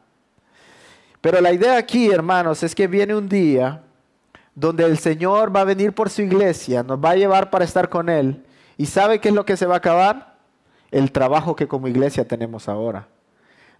Pero 1.19 1.41
la 1.41 1.51
idea 1.51 1.75
aquí, 1.75 2.09
hermanos, 2.09 2.63
es 2.63 2.73
que 2.73 2.87
viene 2.87 3.13
un 3.13 3.27
día 3.27 3.83
donde 4.55 4.85
el 4.85 4.97
Señor 4.97 5.55
va 5.55 5.61
a 5.61 5.65
venir 5.65 5.93
por 5.93 6.09
su 6.09 6.21
iglesia, 6.21 6.83
nos 6.83 6.99
va 6.99 7.11
a 7.11 7.15
llevar 7.15 7.49
para 7.49 7.65
estar 7.65 7.89
con 7.89 8.09
Él. 8.09 8.45
¿Y 8.77 8.85
sabe 8.85 9.19
qué 9.19 9.29
es 9.29 9.35
lo 9.35 9.45
que 9.45 9.57
se 9.57 9.65
va 9.65 9.75
a 9.75 9.77
acabar? 9.77 10.37
El 10.91 11.11
trabajo 11.11 11.55
que 11.55 11.67
como 11.67 11.87
iglesia 11.87 12.27
tenemos 12.27 12.67
ahora. 12.67 13.07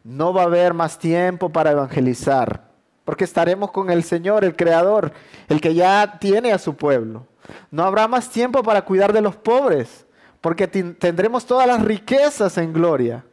No 0.04 0.34
va 0.34 0.44
a 0.44 0.46
haber 0.46 0.74
más 0.74 0.98
tiempo 0.98 1.50
para 1.50 1.72
evangelizar 1.72 2.72
porque 3.06 3.24
estaremos 3.24 3.72
con 3.72 3.90
el 3.90 4.04
Señor, 4.04 4.44
el 4.44 4.56
Creador, 4.56 5.12
el 5.50 5.60
que 5.60 5.74
ya 5.74 6.18
tiene 6.20 6.54
a 6.54 6.58
su 6.58 6.76
pueblo. 6.76 7.28
No 7.70 7.84
habrá 7.84 8.08
más 8.08 8.30
tiempo 8.30 8.64
para 8.64 8.84
cuidar 8.84 9.12
de 9.12 9.22
los 9.22 9.36
pobres, 9.36 10.06
porque 10.40 10.68
tendremos 10.68 11.46
todas 11.46 11.68
las 11.68 11.84
riquezas 11.84 12.58
en 12.58 12.74
gloria. 12.74 13.26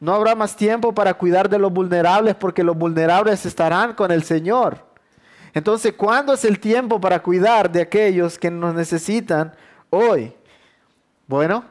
No 0.00 0.12
habrá 0.14 0.34
más 0.34 0.56
tiempo 0.56 0.92
para 0.92 1.14
cuidar 1.14 1.48
de 1.48 1.58
los 1.58 1.72
vulnerables, 1.72 2.34
porque 2.34 2.64
los 2.64 2.76
vulnerables 2.76 3.46
estarán 3.46 3.94
con 3.94 4.10
el 4.10 4.24
Señor. 4.24 4.84
Entonces, 5.54 5.94
¿cuándo 5.94 6.34
es 6.34 6.44
el 6.44 6.58
tiempo 6.58 7.00
para 7.00 7.22
cuidar 7.22 7.70
de 7.70 7.80
aquellos 7.80 8.38
que 8.38 8.50
nos 8.50 8.74
necesitan 8.74 9.54
hoy? 9.88 10.34
Bueno, 11.26 11.64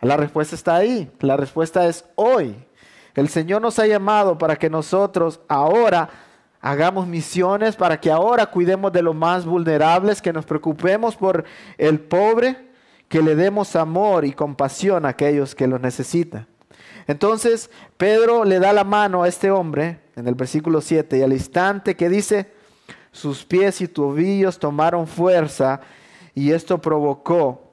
la 0.00 0.16
respuesta 0.16 0.54
está 0.54 0.76
ahí. 0.76 1.10
La 1.20 1.36
respuesta 1.36 1.86
es 1.86 2.04
hoy. 2.16 2.56
El 3.14 3.28
Señor 3.28 3.62
nos 3.62 3.78
ha 3.78 3.86
llamado 3.86 4.36
para 4.36 4.56
que 4.56 4.68
nosotros 4.68 5.40
ahora 5.48 6.10
Hagamos 6.60 7.06
misiones 7.06 7.76
para 7.76 8.00
que 8.00 8.10
ahora 8.10 8.46
cuidemos 8.46 8.92
de 8.92 9.02
los 9.02 9.14
más 9.14 9.46
vulnerables, 9.46 10.20
que 10.20 10.32
nos 10.32 10.44
preocupemos 10.44 11.14
por 11.14 11.44
el 11.76 12.00
pobre, 12.00 12.56
que 13.08 13.22
le 13.22 13.36
demos 13.36 13.76
amor 13.76 14.24
y 14.24 14.32
compasión 14.32 15.06
a 15.06 15.10
aquellos 15.10 15.54
que 15.54 15.68
lo 15.68 15.78
necesitan. 15.78 16.46
Entonces 17.06 17.70
Pedro 17.96 18.44
le 18.44 18.58
da 18.58 18.72
la 18.72 18.84
mano 18.84 19.22
a 19.22 19.28
este 19.28 19.50
hombre 19.50 20.00
en 20.16 20.26
el 20.26 20.34
versículo 20.34 20.80
7 20.80 21.18
y 21.18 21.22
al 21.22 21.32
instante 21.32 21.96
que 21.96 22.08
dice, 22.08 22.50
sus 23.18 23.44
pies 23.44 23.80
y 23.80 23.88
tobillos 23.88 24.58
tomaron 24.58 25.06
fuerza 25.08 25.80
y 26.34 26.52
esto 26.52 26.78
provocó 26.80 27.64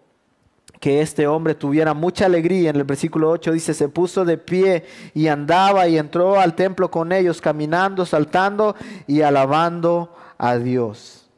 que 0.79 1.01
este 1.01 1.27
hombre 1.27 1.53
tuviera 1.53 1.93
mucha 1.93 2.25
alegría. 2.25 2.71
En 2.71 2.75
el 2.77 2.83
versículo 2.83 3.29
8 3.29 3.51
dice, 3.51 3.75
se 3.75 3.87
puso 3.87 4.25
de 4.25 4.39
pie 4.39 4.85
y 5.13 5.27
andaba 5.27 5.87
y 5.87 5.99
entró 5.99 6.39
al 6.39 6.55
templo 6.55 6.89
con 6.89 7.11
ellos, 7.11 7.41
caminando, 7.41 8.05
saltando 8.05 8.75
y 9.05 9.21
alabando 9.21 10.15
a 10.39 10.57
Dios. 10.57 11.29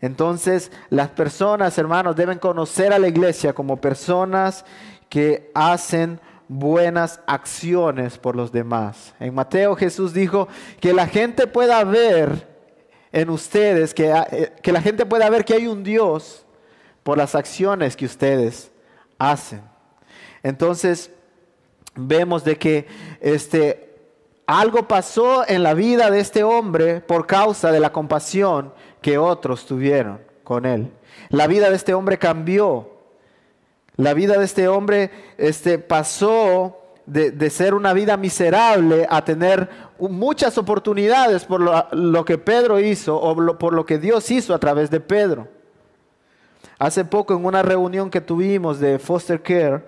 Entonces, 0.00 0.70
las 0.88 1.08
personas, 1.08 1.76
hermanos, 1.76 2.14
deben 2.14 2.38
conocer 2.38 2.92
a 2.92 3.00
la 3.00 3.08
iglesia 3.08 3.52
como 3.52 3.80
personas 3.80 4.64
que 5.08 5.50
hacen 5.54 6.20
buenas 6.48 7.20
acciones 7.26 8.16
por 8.16 8.36
los 8.36 8.52
demás. 8.52 9.14
En 9.18 9.34
Mateo 9.34 9.74
Jesús 9.74 10.12
dijo 10.12 10.46
que 10.80 10.92
la 10.92 11.08
gente 11.08 11.48
pueda 11.48 11.82
ver 11.82 12.55
en 13.16 13.30
ustedes, 13.30 13.94
que, 13.94 14.12
eh, 14.30 14.52
que 14.62 14.72
la 14.72 14.82
gente 14.82 15.06
pueda 15.06 15.30
ver 15.30 15.46
que 15.46 15.54
hay 15.54 15.66
un 15.66 15.82
Dios 15.82 16.44
por 17.02 17.16
las 17.16 17.34
acciones 17.34 17.96
que 17.96 18.04
ustedes 18.04 18.70
hacen. 19.18 19.62
Entonces, 20.42 21.10
vemos 21.94 22.44
de 22.44 22.58
que 22.58 22.86
este, 23.22 23.96
algo 24.46 24.86
pasó 24.86 25.48
en 25.48 25.62
la 25.62 25.72
vida 25.72 26.10
de 26.10 26.20
este 26.20 26.44
hombre 26.44 27.00
por 27.00 27.26
causa 27.26 27.72
de 27.72 27.80
la 27.80 27.90
compasión 27.90 28.74
que 29.00 29.16
otros 29.16 29.64
tuvieron 29.64 30.20
con 30.44 30.66
él. 30.66 30.92
La 31.30 31.46
vida 31.46 31.70
de 31.70 31.76
este 31.76 31.94
hombre 31.94 32.18
cambió. 32.18 32.90
La 33.96 34.12
vida 34.12 34.36
de 34.36 34.44
este 34.44 34.68
hombre 34.68 35.10
este, 35.38 35.78
pasó 35.78 36.82
de, 37.06 37.50
ser 37.50 37.74
una 37.74 37.92
vida 37.92 38.16
miserable 38.16 39.06
a 39.08 39.24
tener 39.24 39.68
muchas 39.98 40.58
oportunidades 40.58 41.44
por 41.44 41.60
lo, 41.60 42.24
que 42.24 42.36
Pedro 42.36 42.80
hizo 42.80 43.16
o 43.16 43.58
por 43.58 43.72
lo 43.72 43.86
que 43.86 43.98
Dios 43.98 44.30
hizo 44.30 44.54
a 44.54 44.58
través 44.58 44.90
de 44.90 45.00
Pedro. 45.00 45.48
Hace 46.78 47.04
poco 47.04 47.34
en 47.34 47.44
una 47.44 47.62
reunión 47.62 48.10
que 48.10 48.20
tuvimos 48.20 48.80
de 48.80 48.98
Foster 48.98 49.42
Care, 49.42 49.84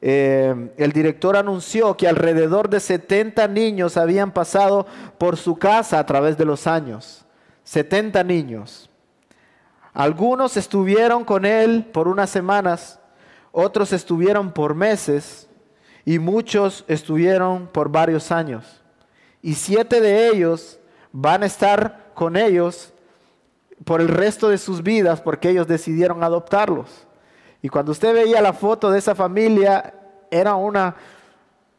eh, 0.00 0.72
el 0.76 0.92
director 0.92 1.36
anunció 1.36 1.96
que 1.96 2.08
alrededor 2.08 2.68
de 2.68 2.80
70 2.80 3.46
niños 3.46 3.96
habían 3.96 4.32
pasado 4.32 4.86
por 5.18 5.36
su 5.36 5.56
casa 5.56 6.00
a 6.00 6.06
través 6.06 6.36
de 6.36 6.44
los 6.44 6.66
años. 6.66 7.24
70 7.62 8.24
niños. 8.24 8.90
Algunos 9.92 10.56
estuvieron 10.56 11.24
con 11.24 11.44
él 11.44 11.84
por 11.92 12.08
unas 12.08 12.30
semanas, 12.30 12.98
otros 13.52 13.92
estuvieron 13.92 14.50
por 14.50 14.74
meses 14.74 15.48
y 16.04 16.18
muchos 16.18 16.84
estuvieron 16.88 17.66
por 17.66 17.90
varios 17.90 18.32
años. 18.32 18.82
Y 19.40 19.54
siete 19.54 20.00
de 20.00 20.28
ellos 20.28 20.78
van 21.12 21.42
a 21.42 21.46
estar 21.46 22.12
con 22.14 22.36
ellos 22.36 22.92
por 23.84 24.00
el 24.00 24.08
resto 24.08 24.48
de 24.48 24.58
sus 24.58 24.82
vidas 24.82 25.20
porque 25.20 25.50
ellos 25.50 25.66
decidieron 25.66 26.22
adoptarlos. 26.22 27.06
Y 27.60 27.68
cuando 27.68 27.92
usted 27.92 28.12
veía 28.14 28.40
la 28.40 28.52
foto 28.52 28.90
de 28.90 28.98
esa 28.98 29.14
familia, 29.14 29.94
era 30.30 30.54
una, 30.56 30.96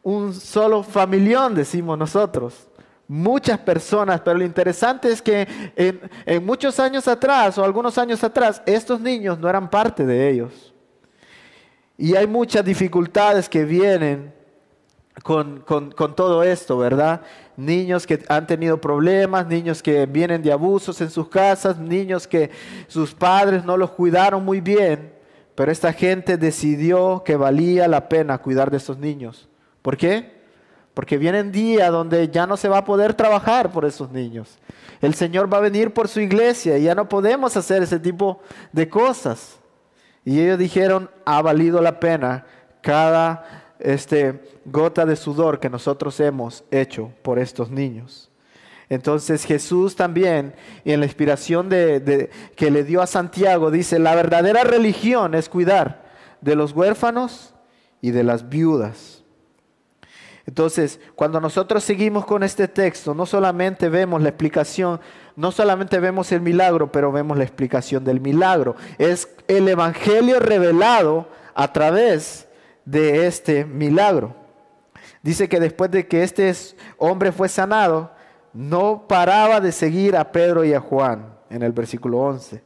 un 0.01 0.33
solo 0.33 0.83
familión, 0.83 1.55
decimos 1.55 1.97
nosotros. 1.97 2.67
Muchas 3.07 3.59
personas, 3.59 4.21
pero 4.21 4.37
lo 4.37 4.45
interesante 4.45 5.11
es 5.11 5.21
que 5.21 5.45
en, 5.75 5.99
en 6.25 6.45
muchos 6.45 6.79
años 6.79 7.07
atrás 7.07 7.57
o 7.57 7.63
algunos 7.65 7.97
años 7.97 8.23
atrás, 8.23 8.61
estos 8.65 9.01
niños 9.01 9.37
no 9.39 9.49
eran 9.49 9.69
parte 9.69 10.05
de 10.05 10.29
ellos. 10.29 10.72
Y 11.97 12.15
hay 12.15 12.27
muchas 12.27 12.65
dificultades 12.65 13.47
que 13.47 13.65
vienen 13.65 14.33
con, 15.21 15.59
con, 15.61 16.15
todo 16.15 16.41
esto, 16.41 16.77
¿verdad? 16.77 17.21
Niños 17.55 18.07
que 18.07 18.23
han 18.27 18.47
tenido 18.47 18.81
problemas, 18.81 19.45
niños 19.45 19.83
que 19.83 20.07
vienen 20.07 20.41
de 20.41 20.51
abusos 20.51 20.99
en 21.01 21.11
sus 21.11 21.29
casas, 21.29 21.77
niños 21.77 22.27
que 22.27 22.49
sus 22.87 23.13
padres 23.13 23.63
no 23.63 23.77
los 23.77 23.91
cuidaron 23.91 24.43
muy 24.43 24.59
bien, 24.59 25.13
pero 25.53 25.71
esta 25.71 25.93
gente 25.93 26.37
decidió 26.37 27.21
que 27.23 27.35
valía 27.35 27.87
la 27.87 28.09
pena 28.09 28.39
cuidar 28.39 28.71
de 28.71 28.77
esos 28.77 28.97
niños. 28.97 29.47
¿Por 29.83 29.97
qué? 29.97 30.41
Porque 30.95 31.17
vienen 31.17 31.51
días 31.51 31.91
donde 31.91 32.27
ya 32.29 32.47
no 32.47 32.57
se 32.57 32.69
va 32.69 32.79
a 32.79 32.85
poder 32.85 33.13
trabajar 33.13 33.71
por 33.71 33.85
esos 33.85 34.11
niños. 34.11 34.57
El 34.99 35.13
Señor 35.13 35.51
va 35.51 35.57
a 35.57 35.61
venir 35.61 35.93
por 35.93 36.07
su 36.07 36.21
iglesia 36.21 36.77
y 36.77 36.83
ya 36.83 36.95
no 36.95 37.07
podemos 37.07 37.55
hacer 37.55 37.83
ese 37.83 37.99
tipo 37.99 38.41
de 38.71 38.89
cosas. 38.89 39.59
Y 40.25 40.39
ellos 40.39 40.57
dijeron, 40.57 41.09
ha 41.25 41.41
valido 41.41 41.81
la 41.81 41.99
pena 41.99 42.45
cada 42.81 43.75
este, 43.79 44.41
gota 44.65 45.05
de 45.05 45.15
sudor 45.15 45.59
que 45.59 45.69
nosotros 45.69 46.19
hemos 46.19 46.63
hecho 46.71 47.11
por 47.21 47.39
estos 47.39 47.69
niños. 47.69 48.29
Entonces 48.89 49.45
Jesús 49.45 49.95
también, 49.95 50.53
y 50.83 50.91
en 50.91 50.99
la 50.99 51.05
inspiración 51.05 51.69
de, 51.69 52.29
que 52.55 52.71
le 52.71 52.83
dio 52.83 53.01
a 53.01 53.07
Santiago, 53.07 53.71
dice, 53.71 53.99
la 53.99 54.15
verdadera 54.15 54.63
religión 54.63 55.35
es 55.35 55.49
cuidar 55.49 56.03
de 56.41 56.55
los 56.55 56.73
huérfanos 56.73 57.53
y 58.01 58.11
de 58.11 58.23
las 58.23 58.49
viudas. 58.49 59.22
Entonces, 60.45 60.99
cuando 61.15 61.39
nosotros 61.39 61.83
seguimos 61.83 62.25
con 62.25 62.43
este 62.43 62.67
texto, 62.67 63.13
no 63.13 63.25
solamente 63.25 63.87
vemos 63.87 64.21
la 64.21 64.29
explicación, 64.29 64.99
no 65.35 65.51
solamente 65.51 65.99
vemos 65.99 66.31
el 66.31 66.41
milagro, 66.41 66.91
pero 66.91 67.11
vemos 67.11 67.37
la 67.37 67.43
explicación 67.43 68.03
del 68.03 68.19
milagro. 68.19 68.75
Es 68.97 69.29
el 69.47 69.67
Evangelio 69.69 70.39
revelado 70.39 71.27
a 71.55 71.71
través 71.71 72.47
de 72.83 73.25
este 73.25 73.63
milagro. 73.63 74.35
Dice 75.21 75.47
que 75.47 75.61
después 75.61 75.89
de 75.91 76.07
que 76.07 76.23
este 76.23 76.53
hombre 76.97 77.31
fue 77.31 77.47
sanado, 77.47 78.11
no 78.51 79.07
paraba 79.07 79.61
de 79.61 79.71
seguir 79.71 80.17
a 80.17 80.31
Pedro 80.31 80.65
y 80.65 80.73
a 80.73 80.81
Juan 80.81 81.33
en 81.49 81.63
el 81.63 81.71
versículo 81.71 82.19
11. 82.19 82.61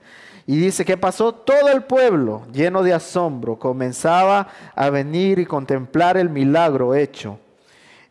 Y 0.47 0.57
dice 0.57 0.83
que 0.83 0.97
pasó 0.97 1.33
todo 1.33 1.69
el 1.69 1.83
pueblo 1.83 2.47
lleno 2.51 2.81
de 2.81 2.93
asombro, 2.93 3.59
comenzaba 3.59 4.47
a 4.73 4.89
venir 4.89 5.39
y 5.39 5.45
contemplar 5.45 6.17
el 6.17 6.29
milagro 6.29 6.95
hecho. 6.95 7.37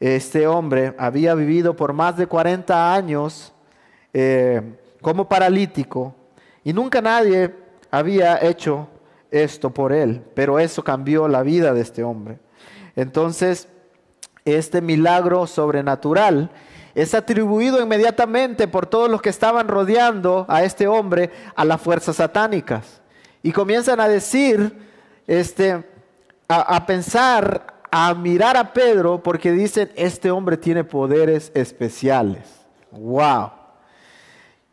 Este 0.01 0.47
hombre 0.47 0.95
había 0.99 1.35
vivido 1.35 1.75
por 1.75 1.93
más 1.93 2.17
de 2.17 2.27
40 2.27 2.95
años 2.95 3.53
eh, 4.13 4.61
como 5.01 5.29
paralítico 5.29 6.15
y 6.65 6.73
nunca 6.73 7.01
nadie 7.01 7.55
había 7.91 8.43
hecho 8.45 8.89
esto 9.31 9.71
por 9.71 9.93
él, 9.93 10.23
pero 10.35 10.59
eso 10.59 10.83
cambió 10.83 11.29
la 11.29 11.43
vida 11.43 11.73
de 11.73 11.81
este 11.81 12.03
hombre. 12.03 12.39
Entonces, 12.95 13.69
este 14.45 14.81
milagro 14.81 15.47
sobrenatural 15.47 16.51
es 16.95 17.15
atribuido 17.15 17.83
inmediatamente 17.83 18.69
por 18.69 18.87
todos 18.87 19.11
los 19.11 19.21
que 19.21 19.29
estaban 19.29 19.69
rodeando 19.69 20.47
a 20.49 20.65
este 20.65 20.87
hombre 20.87 21.31
a 21.55 21.65
las 21.65 21.81
fuerzas 21.81 22.17
satánicas. 22.17 23.03
Y 23.43 23.53
comienzan 23.53 24.01
a 24.01 24.09
decir, 24.09 24.77
este, 25.27 25.85
a, 26.49 26.87
pensar, 26.87 27.76
a 27.91 28.15
mirar 28.15 28.57
a 28.57 28.73
Pedro 28.73 29.23
porque 29.23 29.53
dicen, 29.53 29.91
este 29.97 30.31
hombre 30.31 30.57
tiene 30.57 30.85
poderes 30.85 31.51
especiales. 31.55 32.43
¡Wow! 32.91 33.51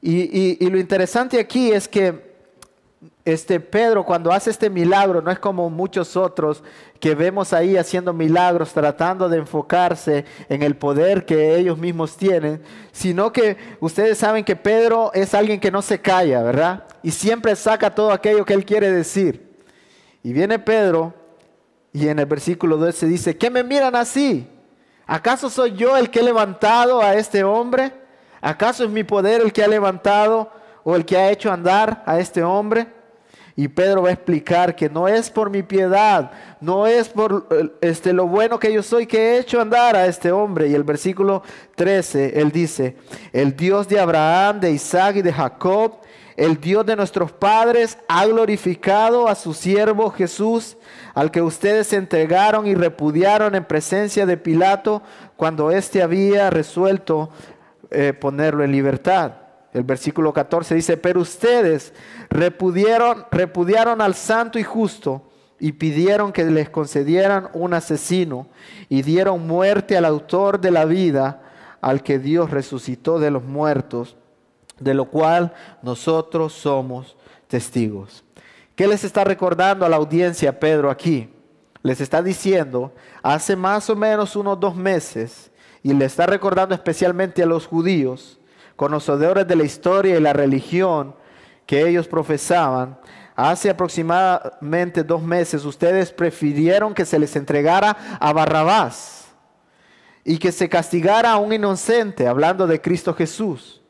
y 0.05 0.69
lo 0.69 0.77
interesante 0.77 1.39
aquí 1.39 1.71
es 1.71 1.87
que 1.87 2.33
este 3.25 3.59
Pedro 3.59 4.03
cuando 4.03 4.31
hace 4.31 4.49
este 4.49 4.69
milagro 4.69 5.21
no 5.21 5.31
es 5.31 5.39
como 5.39 5.69
muchos 5.69 6.17
otros 6.17 6.61
que 6.99 7.15
vemos 7.15 7.53
ahí 7.53 7.77
haciendo 7.77 8.13
milagros, 8.13 8.73
tratando 8.73 9.29
de 9.29 9.37
enfocarse 9.37 10.25
en 10.49 10.61
el 10.61 10.75
poder 10.75 11.25
que 11.25 11.55
ellos 11.55 11.77
mismos 11.77 12.17
tienen, 12.17 12.61
sino 12.91 13.31
que 13.31 13.57
ustedes 13.79 14.17
saben 14.17 14.43
que 14.43 14.55
Pedro 14.55 15.11
es 15.13 15.33
alguien 15.33 15.59
que 15.59 15.71
no 15.71 15.81
se 15.81 15.99
calla, 15.99 16.43
¿verdad? 16.43 16.83
Y 17.01 17.11
siempre 17.11 17.55
saca 17.55 17.95
todo 17.95 18.11
aquello 18.11 18.45
que 18.45 18.53
él 18.53 18.65
quiere 18.65 18.91
decir. 18.91 19.53
Y 20.21 20.33
viene 20.33 20.59
Pedro 20.59 21.13
y 21.93 22.07
en 22.07 22.17
el 22.17 22.25
versículo 22.25 22.77
2 22.77 22.95
se 22.95 23.05
dice, 23.07 23.37
¿qué 23.37 23.51
me 23.51 23.63
miran 23.63 23.95
así? 23.95 24.47
¿Acaso 25.05 25.49
soy 25.49 25.73
yo 25.73 25.95
el 25.95 26.09
que 26.09 26.19
he 26.19 26.23
levantado 26.23 27.01
a 27.01 27.13
este 27.13 27.43
hombre? 27.43 27.93
¿Acaso 28.41 28.83
es 28.83 28.89
mi 28.89 29.03
poder 29.03 29.41
el 29.41 29.53
que 29.53 29.63
ha 29.63 29.67
levantado 29.67 30.51
o 30.83 30.95
el 30.95 31.05
que 31.05 31.15
ha 31.15 31.29
hecho 31.29 31.51
andar 31.51 32.03
a 32.07 32.19
este 32.19 32.43
hombre? 32.43 32.87
Y 33.55 33.67
Pedro 33.67 34.01
va 34.01 34.09
a 34.09 34.13
explicar 34.13 34.75
que 34.75 34.89
no 34.89 35.07
es 35.07 35.29
por 35.29 35.51
mi 35.51 35.61
piedad, 35.61 36.31
no 36.59 36.87
es 36.87 37.09
por 37.09 37.47
este, 37.81 38.11
lo 38.11 38.25
bueno 38.25 38.57
que 38.57 38.73
yo 38.73 38.81
soy 38.81 39.05
que 39.05 39.19
he 39.19 39.37
hecho 39.37 39.61
andar 39.61 39.95
a 39.95 40.07
este 40.07 40.31
hombre. 40.31 40.69
Y 40.69 40.73
el 40.73 40.83
versículo 40.83 41.43
13, 41.75 42.39
él 42.41 42.51
dice, 42.51 42.97
el 43.31 43.55
Dios 43.55 43.87
de 43.87 43.99
Abraham, 43.99 44.59
de 44.59 44.71
Isaac 44.71 45.17
y 45.17 45.21
de 45.21 45.31
Jacob, 45.31 45.99
el 46.35 46.59
Dios 46.59 46.85
de 46.85 46.95
nuestros 46.95 47.31
padres, 47.31 47.97
ha 48.07 48.25
glorificado 48.25 49.27
a 49.27 49.35
su 49.35 49.53
siervo 49.53 50.11
Jesús, 50.11 50.77
al 51.13 51.31
que 51.31 51.41
ustedes 51.41 51.93
entregaron 51.93 52.67
y 52.67 52.75
repudiaron 52.75 53.55
en 53.55 53.65
presencia 53.65 54.25
de 54.25 54.37
Pilato 54.37 55.01
cuando 55.35 55.71
éste 55.71 56.01
había 56.01 56.49
resuelto 56.49 57.29
eh, 57.91 58.13
ponerlo 58.13 58.63
en 58.63 58.71
libertad. 58.71 59.33
El 59.73 59.83
versículo 59.83 60.33
14 60.33 60.75
dice, 60.75 60.97
pero 60.97 61.21
ustedes 61.21 61.93
repudiaron, 62.29 63.25
repudiaron 63.31 64.01
al 64.01 64.13
santo 64.13 64.59
y 64.59 64.63
justo 64.63 65.29
y 65.59 65.73
pidieron 65.73 66.31
que 66.31 66.43
les 66.45 66.69
concedieran 66.69 67.49
un 67.53 67.73
asesino 67.73 68.47
y 68.89 69.01
dieron 69.01 69.47
muerte 69.47 69.97
al 69.97 70.05
autor 70.05 70.59
de 70.59 70.71
la 70.71 70.85
vida, 70.85 71.41
al 71.81 72.03
que 72.03 72.19
Dios 72.19 72.51
resucitó 72.51 73.19
de 73.19 73.31
los 73.31 73.43
muertos, 73.43 74.17
de 74.79 74.93
lo 74.93 75.05
cual 75.05 75.53
nosotros 75.81 76.53
somos 76.53 77.15
testigos. 77.47 78.23
¿Qué 78.75 78.87
les 78.87 79.03
está 79.03 79.23
recordando 79.23 79.85
a 79.85 79.89
la 79.89 79.97
audiencia 79.97 80.59
Pedro 80.59 80.89
aquí? 80.89 81.29
Les 81.83 82.01
está 82.01 82.23
diciendo, 82.23 82.93
hace 83.21 83.55
más 83.55 83.89
o 83.89 83.95
menos 83.95 84.35
unos 84.35 84.59
dos 84.59 84.75
meses, 84.75 85.51
y 85.83 85.93
le 85.93 86.05
está 86.05 86.25
recordando 86.25 86.73
especialmente 86.73 87.43
a 87.43 87.45
los 87.45 87.67
judíos, 87.67 88.39
conocedores 88.75 89.47
de 89.47 89.55
la 89.55 89.63
historia 89.63 90.17
y 90.17 90.21
la 90.21 90.33
religión 90.33 91.13
que 91.65 91.87
ellos 91.87 92.07
profesaban, 92.07 92.97
hace 93.35 93.69
aproximadamente 93.69 95.03
dos 95.03 95.21
meses 95.21 95.65
ustedes 95.65 96.11
prefirieron 96.11 96.93
que 96.93 97.05
se 97.05 97.19
les 97.19 97.35
entregara 97.35 98.17
a 98.19 98.33
Barrabás 98.33 99.27
y 100.23 100.37
que 100.37 100.51
se 100.51 100.69
castigara 100.69 101.31
a 101.31 101.37
un 101.37 101.51
inocente, 101.53 102.27
hablando 102.27 102.65
de 102.65 102.81
Cristo 102.81 103.13
Jesús. 103.13 103.82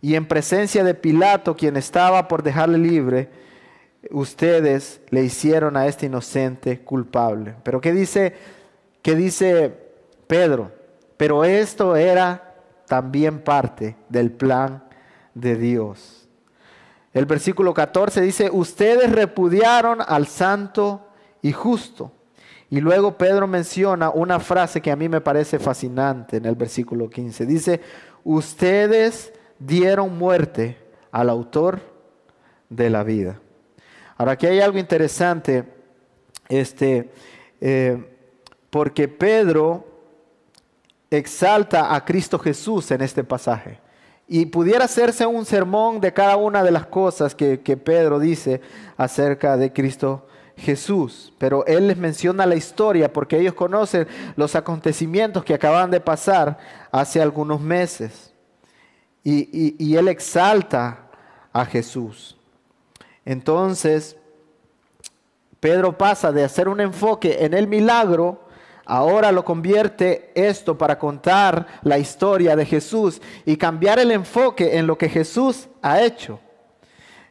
Y 0.00 0.14
en 0.14 0.26
presencia 0.26 0.84
de 0.84 0.94
Pilato, 0.94 1.56
quien 1.56 1.76
estaba 1.76 2.28
por 2.28 2.42
dejarle 2.42 2.78
libre, 2.78 3.28
ustedes 4.10 5.00
le 5.10 5.24
hicieron 5.24 5.76
a 5.76 5.86
este 5.86 6.06
inocente 6.06 6.80
culpable. 6.80 7.56
Pero 7.62 7.80
¿qué 7.80 7.92
dice, 7.92 8.34
qué 9.02 9.14
dice 9.14 9.74
Pedro? 10.26 10.72
Pero 11.16 11.44
esto 11.44 11.96
era 11.96 12.54
también 12.86 13.40
parte 13.40 13.96
del 14.08 14.30
plan 14.30 14.84
de 15.34 15.56
Dios. 15.56 16.28
El 17.12 17.24
versículo 17.24 17.72
14 17.72 18.20
dice, 18.20 18.50
ustedes 18.52 19.10
repudiaron 19.10 20.00
al 20.06 20.26
santo 20.26 21.08
y 21.40 21.52
justo. 21.52 22.12
Y 22.68 22.80
luego 22.80 23.16
Pedro 23.16 23.46
menciona 23.46 24.10
una 24.10 24.40
frase 24.40 24.80
que 24.80 24.90
a 24.90 24.96
mí 24.96 25.08
me 25.08 25.20
parece 25.20 25.58
fascinante 25.58 26.36
en 26.36 26.46
el 26.46 26.56
versículo 26.56 27.08
15. 27.08 27.46
Dice, 27.46 27.80
ustedes 28.24 29.32
dieron 29.58 30.16
muerte 30.18 30.78
al 31.10 31.30
autor 31.30 31.80
de 32.68 32.90
la 32.90 33.02
vida. 33.02 33.40
Ahora 34.16 34.32
aquí 34.32 34.46
hay 34.46 34.60
algo 34.60 34.78
interesante, 34.78 35.64
este, 36.48 37.10
eh, 37.60 38.16
porque 38.70 39.08
Pedro 39.08 39.86
exalta 41.10 41.94
a 41.94 42.04
Cristo 42.04 42.38
Jesús 42.38 42.90
en 42.90 43.02
este 43.02 43.24
pasaje. 43.24 43.80
Y 44.28 44.46
pudiera 44.46 44.86
hacerse 44.86 45.24
un 45.24 45.44
sermón 45.44 46.00
de 46.00 46.12
cada 46.12 46.36
una 46.36 46.64
de 46.64 46.72
las 46.72 46.86
cosas 46.86 47.34
que, 47.34 47.58
Pedro 47.58 48.18
dice 48.18 48.60
acerca 48.96 49.56
de 49.56 49.72
Cristo 49.72 50.26
Jesús. 50.56 51.32
Pero 51.38 51.64
él 51.66 51.86
les 51.88 51.96
menciona 51.96 52.44
la 52.44 52.56
historia 52.56 53.12
porque 53.12 53.38
ellos 53.38 53.54
conocen 53.54 54.08
los 54.34 54.56
acontecimientos 54.56 55.44
que 55.44 55.54
acaban 55.54 55.90
de 55.90 56.00
pasar 56.00 56.58
hace 56.90 57.22
algunos 57.22 57.60
meses. 57.60 58.32
Y, 59.28 59.96
él 59.96 60.06
exalta 60.06 61.08
a 61.52 61.66
Jesús. 61.66 62.36
Entonces, 63.24 64.16
Pedro 65.58 65.98
pasa 65.98 66.30
de 66.30 66.44
hacer 66.44 66.68
un 66.68 66.80
enfoque 66.80 67.44
en 67.44 67.52
el 67.54 67.66
milagro 67.66 68.46
Ahora 68.88 69.32
lo 69.32 69.44
convierte 69.44 70.30
esto 70.36 70.78
para 70.78 70.96
contar 70.96 71.66
la 71.82 71.98
historia 71.98 72.54
de 72.54 72.64
Jesús 72.64 73.20
y 73.44 73.56
cambiar 73.56 73.98
el 73.98 74.12
enfoque 74.12 74.78
en 74.78 74.86
lo 74.86 74.96
que 74.96 75.08
Jesús 75.08 75.66
ha 75.82 76.02
hecho. 76.02 76.38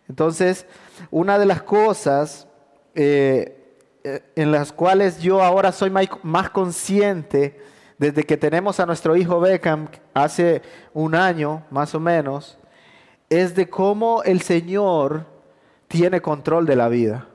Entonces, 0.10 0.66
una 1.12 1.40
de 1.40 1.46
las 1.46 1.62
cosas 1.62 2.46
eh, 2.94 3.78
eh, 4.04 4.22
en 4.36 4.52
las 4.52 4.74
cuales 4.74 5.22
yo 5.22 5.42
ahora 5.42 5.72
soy 5.72 5.92
más 5.92 6.50
consciente 6.50 7.58
desde 7.98 8.24
que 8.24 8.38
tenemos 8.38 8.80
a 8.80 8.86
nuestro 8.86 9.16
hijo 9.16 9.40
Beckham 9.40 9.88
hace 10.14 10.62
un 10.94 11.16
año 11.16 11.64
más 11.70 11.96
o 11.96 12.00
menos, 12.00 12.58
es 13.30 13.56
de 13.56 13.70
cómo 13.70 14.24
el 14.24 14.42
Señor 14.42 15.26
tiene 15.88 16.22
control 16.22 16.66
de 16.66 16.76
la 16.76 16.90
vida. 16.90 17.28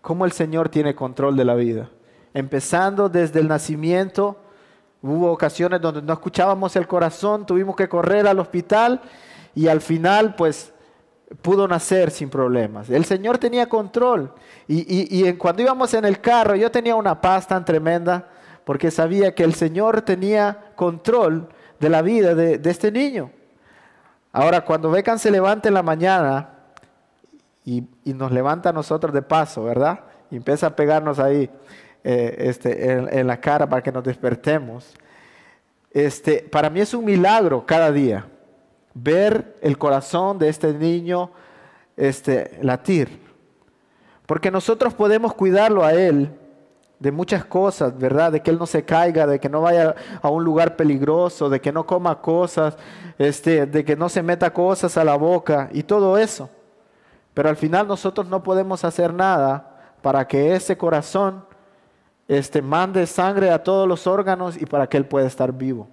Cómo 0.00 0.24
el 0.24 0.32
Señor 0.32 0.70
tiene 0.70 0.94
control 0.94 1.36
de 1.36 1.44
la 1.44 1.54
vida. 1.54 1.90
Empezando 2.32 3.08
desde 3.08 3.40
el 3.40 3.48
nacimiento, 3.48 4.38
hubo 5.02 5.30
ocasiones 5.30 5.80
donde 5.80 6.02
no 6.02 6.12
escuchábamos 6.12 6.74
el 6.76 6.86
corazón, 6.86 7.44
tuvimos 7.44 7.76
que 7.76 7.88
correr 7.88 8.26
al 8.26 8.38
hospital 8.38 9.00
y 9.54 9.68
al 9.68 9.80
final 9.80 10.34
pues 10.36 10.72
pudo 11.42 11.68
nacer 11.68 12.10
sin 12.10 12.30
problemas. 12.30 12.88
El 12.90 13.04
Señor 13.04 13.38
tenía 13.38 13.68
control. 13.68 14.32
Y, 14.66 15.32
cuando 15.34 15.62
íbamos 15.62 15.92
en 15.94 16.04
el 16.04 16.20
carro 16.20 16.54
yo 16.54 16.70
tenía 16.70 16.94
una 16.94 17.20
paz 17.20 17.46
tan 17.46 17.64
tremenda 17.64 18.28
porque 18.70 18.92
sabía 18.92 19.34
que 19.34 19.42
el 19.42 19.54
Señor 19.54 20.02
tenía 20.02 20.70
control 20.76 21.48
de 21.80 21.88
la 21.88 22.02
vida 22.02 22.36
de, 22.36 22.60
este 22.70 22.92
niño. 22.92 23.32
Ahora, 24.30 24.64
cuando 24.64 24.92
Becan 24.92 25.18
se 25.18 25.32
levanta 25.32 25.66
en 25.66 25.74
la 25.74 25.82
mañana 25.82 26.50
y, 27.64 27.82
nos 28.04 28.30
levanta 28.30 28.68
a 28.68 28.72
nosotros 28.72 29.12
de 29.12 29.22
paso, 29.22 29.64
¿verdad? 29.64 29.98
Y 30.30 30.36
empieza 30.36 30.68
a 30.68 30.76
pegarnos 30.76 31.18
ahí 31.18 31.50
eh, 32.04 32.36
este, 32.38 32.92
en, 32.92 33.26
la 33.26 33.40
cara 33.40 33.68
para 33.68 33.82
que 33.82 33.90
nos 33.90 34.04
despertemos. 34.04 34.94
Este, 35.90 36.38
para 36.48 36.70
mí 36.70 36.78
es 36.78 36.94
un 36.94 37.04
milagro 37.04 37.66
cada 37.66 37.90
día 37.90 38.28
ver 38.94 39.56
el 39.62 39.78
corazón 39.78 40.38
de 40.38 40.48
este 40.48 40.72
niño 40.74 41.32
este, 41.96 42.56
latir. 42.62 43.20
Porque 44.26 44.52
nosotros 44.52 44.94
podemos 44.94 45.34
cuidarlo 45.34 45.84
a 45.84 45.92
él 45.92 46.36
de 47.00 47.10
muchas 47.10 47.44
cosas, 47.46 47.98
¿verdad? 47.98 48.30
De 48.30 48.42
que 48.42 48.50
él 48.50 48.58
no 48.58 48.66
se 48.66 48.84
caiga, 48.84 49.26
de 49.26 49.40
que 49.40 49.48
no 49.48 49.62
vaya 49.62 49.96
a 50.20 50.28
un 50.28 50.44
lugar 50.44 50.76
peligroso, 50.76 51.48
de 51.48 51.60
que 51.60 51.72
no 51.72 51.86
coma 51.86 52.20
cosas, 52.20 52.76
este, 53.18 53.66
de 53.66 53.84
que 53.84 53.96
no 53.96 54.10
se 54.10 54.22
meta 54.22 54.52
cosas 54.52 54.96
a 54.98 55.04
la 55.04 55.16
boca 55.16 55.70
y 55.72 55.82
todo 55.82 56.18
eso. 56.18 56.50
Pero 57.32 57.48
al 57.48 57.56
final 57.56 57.88
nosotros 57.88 58.28
no 58.28 58.42
podemos 58.42 58.84
hacer 58.84 59.14
nada 59.14 59.94
para 60.02 60.28
que 60.28 60.54
ese 60.54 60.76
corazón 60.76 61.42
este, 62.28 62.60
mande 62.60 63.06
sangre 63.06 63.50
a 63.50 63.62
todos 63.62 63.88
los 63.88 64.06
órganos 64.06 64.60
y 64.60 64.66
para 64.66 64.86
que 64.86 64.98
él 64.98 65.06
pueda 65.06 65.26
estar 65.26 65.54
vivo. 65.54 65.88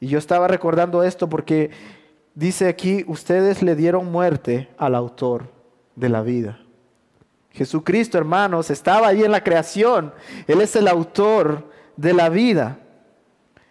Y 0.00 0.08
yo 0.08 0.18
estaba 0.18 0.48
recordando 0.48 1.04
esto 1.04 1.28
porque 1.28 1.70
dice 2.34 2.68
aquí, 2.68 3.04
ustedes 3.06 3.62
le 3.62 3.76
dieron 3.76 4.10
muerte 4.10 4.68
al 4.78 4.96
autor 4.96 5.44
de 5.94 6.08
la 6.08 6.22
vida. 6.22 6.61
Jesucristo, 7.52 8.18
hermanos, 8.18 8.70
estaba 8.70 9.08
ahí 9.08 9.22
en 9.22 9.32
la 9.32 9.44
creación. 9.44 10.12
Él 10.46 10.60
es 10.60 10.74
el 10.76 10.88
autor 10.88 11.70
de 11.96 12.12
la 12.12 12.28
vida. 12.28 12.78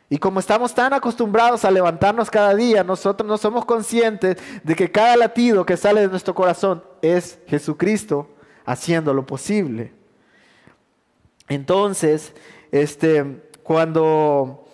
Y 0.09 0.17
como 0.17 0.39
estamos 0.39 0.73
tan 0.75 0.93
acostumbrados 0.93 1.63
a 1.63 1.71
levantarnos 1.71 2.29
cada 2.29 2.53
día, 2.53 2.83
nosotros 2.83 3.27
no 3.27 3.37
somos 3.37 3.65
conscientes 3.65 4.37
de 4.61 4.75
que 4.75 4.91
cada 4.91 5.15
latido 5.15 5.65
que 5.65 5.77
sale 5.77 6.01
de 6.01 6.09
nuestro 6.09 6.35
corazón 6.35 6.83
es 7.01 7.39
Jesucristo 7.47 8.29
haciendo 8.65 9.13
lo 9.13 9.25
posible. 9.25 9.93
Entonces, 11.47 12.33
este, 12.71 13.41
cuando 13.63 14.65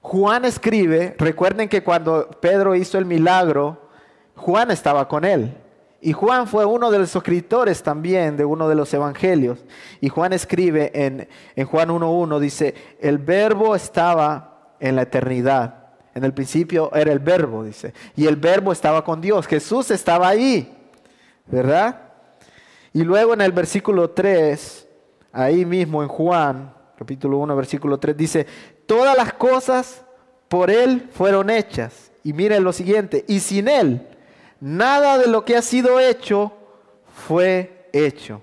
Juan 0.00 0.44
escribe, 0.44 1.14
recuerden 1.18 1.68
que 1.68 1.82
cuando 1.82 2.28
Pedro 2.40 2.74
hizo 2.74 2.98
el 2.98 3.06
milagro, 3.06 3.88
Juan 4.34 4.70
estaba 4.70 5.08
con 5.08 5.24
él. 5.24 5.56
Y 6.00 6.12
Juan 6.12 6.46
fue 6.46 6.64
uno 6.64 6.90
de 6.90 6.98
los 6.98 7.16
escritores 7.16 7.82
también 7.82 8.36
de 8.36 8.44
uno 8.44 8.68
de 8.68 8.74
los 8.74 8.92
evangelios. 8.92 9.64
Y 10.00 10.08
Juan 10.08 10.32
escribe 10.32 10.90
en, 10.94 11.28
en 11.54 11.66
Juan 11.66 11.88
1.1, 11.88 12.38
dice, 12.38 12.74
el 13.00 13.18
verbo 13.18 13.74
estaba 13.74 14.74
en 14.78 14.96
la 14.96 15.02
eternidad. 15.02 15.86
En 16.14 16.24
el 16.24 16.32
principio 16.32 16.94
era 16.94 17.12
el 17.12 17.18
verbo, 17.18 17.64
dice. 17.64 17.94
Y 18.14 18.26
el 18.26 18.36
verbo 18.36 18.72
estaba 18.72 19.04
con 19.04 19.20
Dios. 19.20 19.46
Jesús 19.46 19.90
estaba 19.90 20.28
ahí, 20.28 20.74
¿verdad? 21.46 22.02
Y 22.92 23.02
luego 23.02 23.34
en 23.34 23.40
el 23.40 23.52
versículo 23.52 24.10
3, 24.10 24.88
ahí 25.32 25.64
mismo 25.64 26.02
en 26.02 26.08
Juan, 26.08 26.74
capítulo 26.96 27.38
1, 27.38 27.56
versículo 27.56 27.98
3, 27.98 28.16
dice, 28.16 28.46
todas 28.86 29.16
las 29.16 29.32
cosas 29.32 30.04
por 30.48 30.70
Él 30.70 31.08
fueron 31.12 31.50
hechas. 31.50 32.12
Y 32.22 32.32
miren 32.32 32.64
lo 32.64 32.72
siguiente, 32.72 33.24
y 33.28 33.40
sin 33.40 33.68
Él 33.68 34.15
nada 34.60 35.18
de 35.18 35.28
lo 35.28 35.44
que 35.44 35.56
ha 35.56 35.62
sido 35.62 36.00
hecho 36.00 36.52
fue 37.26 37.88
hecho. 37.92 38.42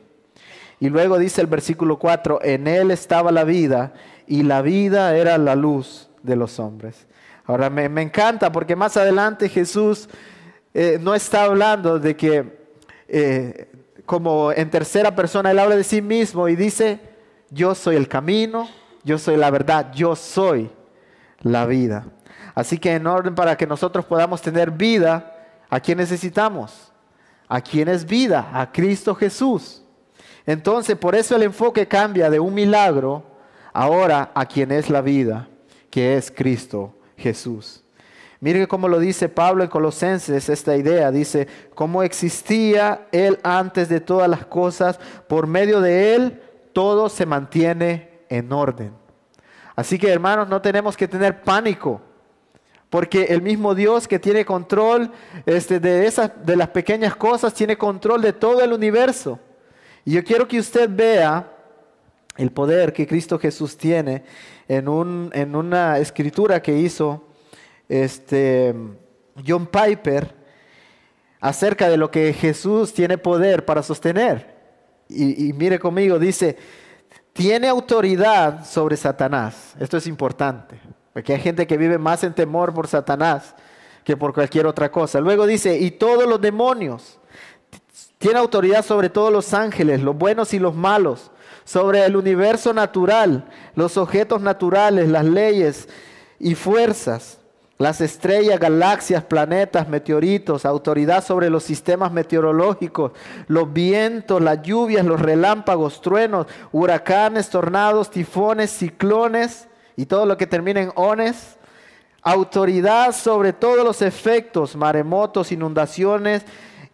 Y 0.79 0.89
luego 0.89 1.17
dice 1.17 1.41
el 1.41 1.47
versículo 1.47 1.97
4, 1.97 2.39
en 2.43 2.67
Él 2.67 2.91
estaba 2.91 3.31
la 3.31 3.43
vida 3.43 3.93
y 4.27 4.43
la 4.43 4.61
vida 4.61 5.15
era 5.15 5.37
la 5.37 5.55
luz 5.55 6.09
de 6.23 6.35
los 6.35 6.59
hombres. 6.59 7.07
Ahora 7.45 7.69
me, 7.69 7.85
encanta 8.01 8.51
porque 8.51 8.75
más 8.75 8.97
adelante 8.97 9.49
Jesús 9.49 10.09
eh, 10.73 10.97
no 11.01 11.13
está 11.13 11.43
hablando 11.43 11.99
de 11.99 12.15
que 12.15 12.63
eh, 13.07 13.69
como 14.05 14.51
en 14.51 14.69
tercera 14.69 15.15
persona 15.15 15.51
Él 15.51 15.59
habla 15.59 15.75
de 15.75 15.83
sí 15.83 16.01
mismo 16.01 16.47
y 16.47 16.55
dice, 16.55 16.99
yo 17.49 17.75
soy 17.75 17.95
el 17.95 18.07
camino, 18.07 18.69
yo 19.03 19.17
soy 19.17 19.37
la 19.37 19.51
verdad, 19.51 19.91
yo 19.93 20.15
soy 20.15 20.69
la 21.41 21.65
vida. 21.65 22.07
Así 22.55 22.77
que 22.77 22.93
en 22.93 23.07
orden 23.07 23.35
para 23.35 23.55
que 23.57 23.67
nosotros 23.67 24.05
podamos 24.05 24.41
tener 24.41 24.71
vida, 24.71 25.32
¿A 25.73 25.79
quién 25.79 25.97
necesitamos? 25.97 26.91
¿A 27.47 27.59
quién 27.59 27.87
es 27.87 28.05
vida? 28.05 28.47
A 28.53 28.71
Cristo 28.71 29.15
Jesús. 29.15 29.81
Entonces, 30.45 30.95
por 30.95 31.15
eso 31.15 31.35
el 31.35 31.41
enfoque 31.41 31.87
cambia 31.87 32.29
de 32.29 32.39
un 32.39 32.53
milagro 32.53 33.23
ahora 33.73 34.29
a 34.35 34.45
quien 34.45 34.71
es 34.71 34.91
la 34.91 35.01
vida, 35.01 35.47
que 35.89 36.15
es 36.15 36.29
Cristo 36.29 36.95
Jesús. 37.17 37.83
Mire 38.39 38.67
cómo 38.67 38.87
lo 38.87 38.99
dice 38.99 39.29
Pablo 39.29 39.63
en 39.63 39.69
Colosenses, 39.71 40.47
esta 40.47 40.77
idea, 40.77 41.09
dice, 41.09 41.47
cómo 41.73 42.03
existía 42.03 43.07
Él 43.11 43.39
antes 43.41 43.89
de 43.89 43.99
todas 43.99 44.29
las 44.29 44.45
cosas, 44.45 44.99
por 45.27 45.47
medio 45.47 45.81
de 45.81 46.13
Él 46.13 46.39
todo 46.73 47.09
se 47.09 47.25
mantiene 47.25 48.25
en 48.29 48.53
orden. 48.53 48.93
Así 49.75 49.97
que 49.97 50.11
hermanos, 50.11 50.47
no 50.47 50.61
tenemos 50.61 50.95
que 50.95 51.07
tener 51.07 51.41
pánico 51.41 51.99
porque 52.93 53.23
el 53.23 53.41
mismo 53.41 53.73
Dios 53.73 54.07
que 54.07 54.19
tiene 54.19 54.45
control 54.45 55.09
este, 55.47 55.79
de, 55.79 56.05
esas, 56.05 56.29
de 56.45 56.55
las 56.55 56.67
pequeñas 56.67 57.15
cosas, 57.15 57.51
tiene 57.51 57.75
control 57.75 58.21
de 58.21 58.33
todo 58.33 58.61
el 58.61 58.71
universo. 58.71 59.39
Y 60.05 60.11
yo 60.11 60.23
quiero 60.23 60.47
que 60.47 60.59
usted 60.59 60.87
vea 60.91 61.51
el 62.37 62.51
poder 62.51 62.93
que 62.93 63.07
Cristo 63.07 63.39
Jesús 63.39 63.77
tiene 63.77 64.23
en, 64.67 64.87
un, 64.87 65.31
en 65.33 65.55
una 65.55 65.97
escritura 65.97 66.61
que 66.61 66.77
hizo 66.77 67.29
este, 67.89 68.75
John 69.43 69.65
Piper 69.65 70.35
acerca 71.39 71.89
de 71.89 71.97
lo 71.97 72.11
que 72.11 72.31
Jesús 72.31 72.93
tiene 72.93 73.17
poder 73.17 73.65
para 73.65 73.81
sostener. 73.81 74.55
y 75.09 75.51
mire 75.53 75.79
conmigo, 75.79 76.19
dice, 76.19 76.57
tiene 77.33 77.69
autoridad 77.69 78.63
sobre 78.63 78.97
Satanás. 78.97 79.73
Esto 79.79 79.97
es 79.97 80.05
importante. 80.05 80.79
Porque 81.13 81.33
hay 81.33 81.39
gente 81.39 81.67
que 81.67 81.77
vive 81.77 81.97
más 81.97 82.23
en 82.23 82.33
temor 82.33 82.73
por 82.73 82.87
Satanás 82.87 83.55
que 84.03 84.17
por 84.17 84.33
cualquier 84.33 84.67
otra 84.67 84.91
cosa. 84.91 85.19
Luego 85.19 85.45
dice, 85.45 85.77
y 85.77 85.91
todos 85.91 86.27
los 86.27 86.41
demonios. 86.41 87.19
Tiene 88.17 88.39
autoridad 88.39 88.85
sobre 88.85 89.09
todos 89.09 89.31
los 89.31 89.53
ángeles, 89.53 90.01
los 90.01 90.17
buenos 90.17 90.53
y 90.53 90.59
los 90.59 90.75
malos, 90.75 91.31
sobre 91.65 92.05
el 92.05 92.15
universo 92.15 92.73
natural, 92.73 93.49
los 93.75 93.97
objetos 93.97 94.41
naturales, 94.41 95.09
las 95.09 95.25
leyes 95.25 95.89
y 96.39 96.55
fuerzas, 96.55 97.39
las 97.77 97.99
estrellas, 97.99 98.59
galaxias, 98.59 99.23
planetas, 99.23 99.89
meteoritos, 99.89 100.65
autoridad 100.65 101.23
sobre 101.23 101.49
los 101.49 101.63
sistemas 101.63 102.13
meteorológicos, 102.13 103.11
los 103.47 103.71
vientos, 103.73 104.41
las 104.41 104.61
lluvias, 104.61 105.05
los 105.05 105.19
relámpagos, 105.19 105.99
truenos, 105.99 106.47
huracanes, 106.71 107.49
tornados, 107.49 108.09
tifones, 108.09 108.71
ciclones 108.71 109.67
y 109.95 110.05
todo 110.05 110.25
lo 110.25 110.37
que 110.37 110.47
termina 110.47 110.81
en 110.81 110.91
ones, 110.95 111.57
autoridad 112.21 113.11
sobre 113.13 113.53
todos 113.53 113.83
los 113.83 114.01
efectos, 114.01 114.75
maremotos, 114.75 115.51
inundaciones, 115.51 116.43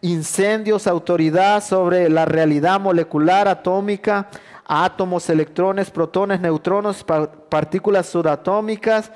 incendios, 0.00 0.86
autoridad 0.86 1.62
sobre 1.62 2.08
la 2.08 2.24
realidad 2.24 2.80
molecular, 2.80 3.48
atómica, 3.48 4.28
átomos, 4.64 5.28
electrones, 5.28 5.90
protones, 5.90 6.40
neutrones, 6.40 7.04
partículas 7.48 8.06
subatómicas, 8.06 9.10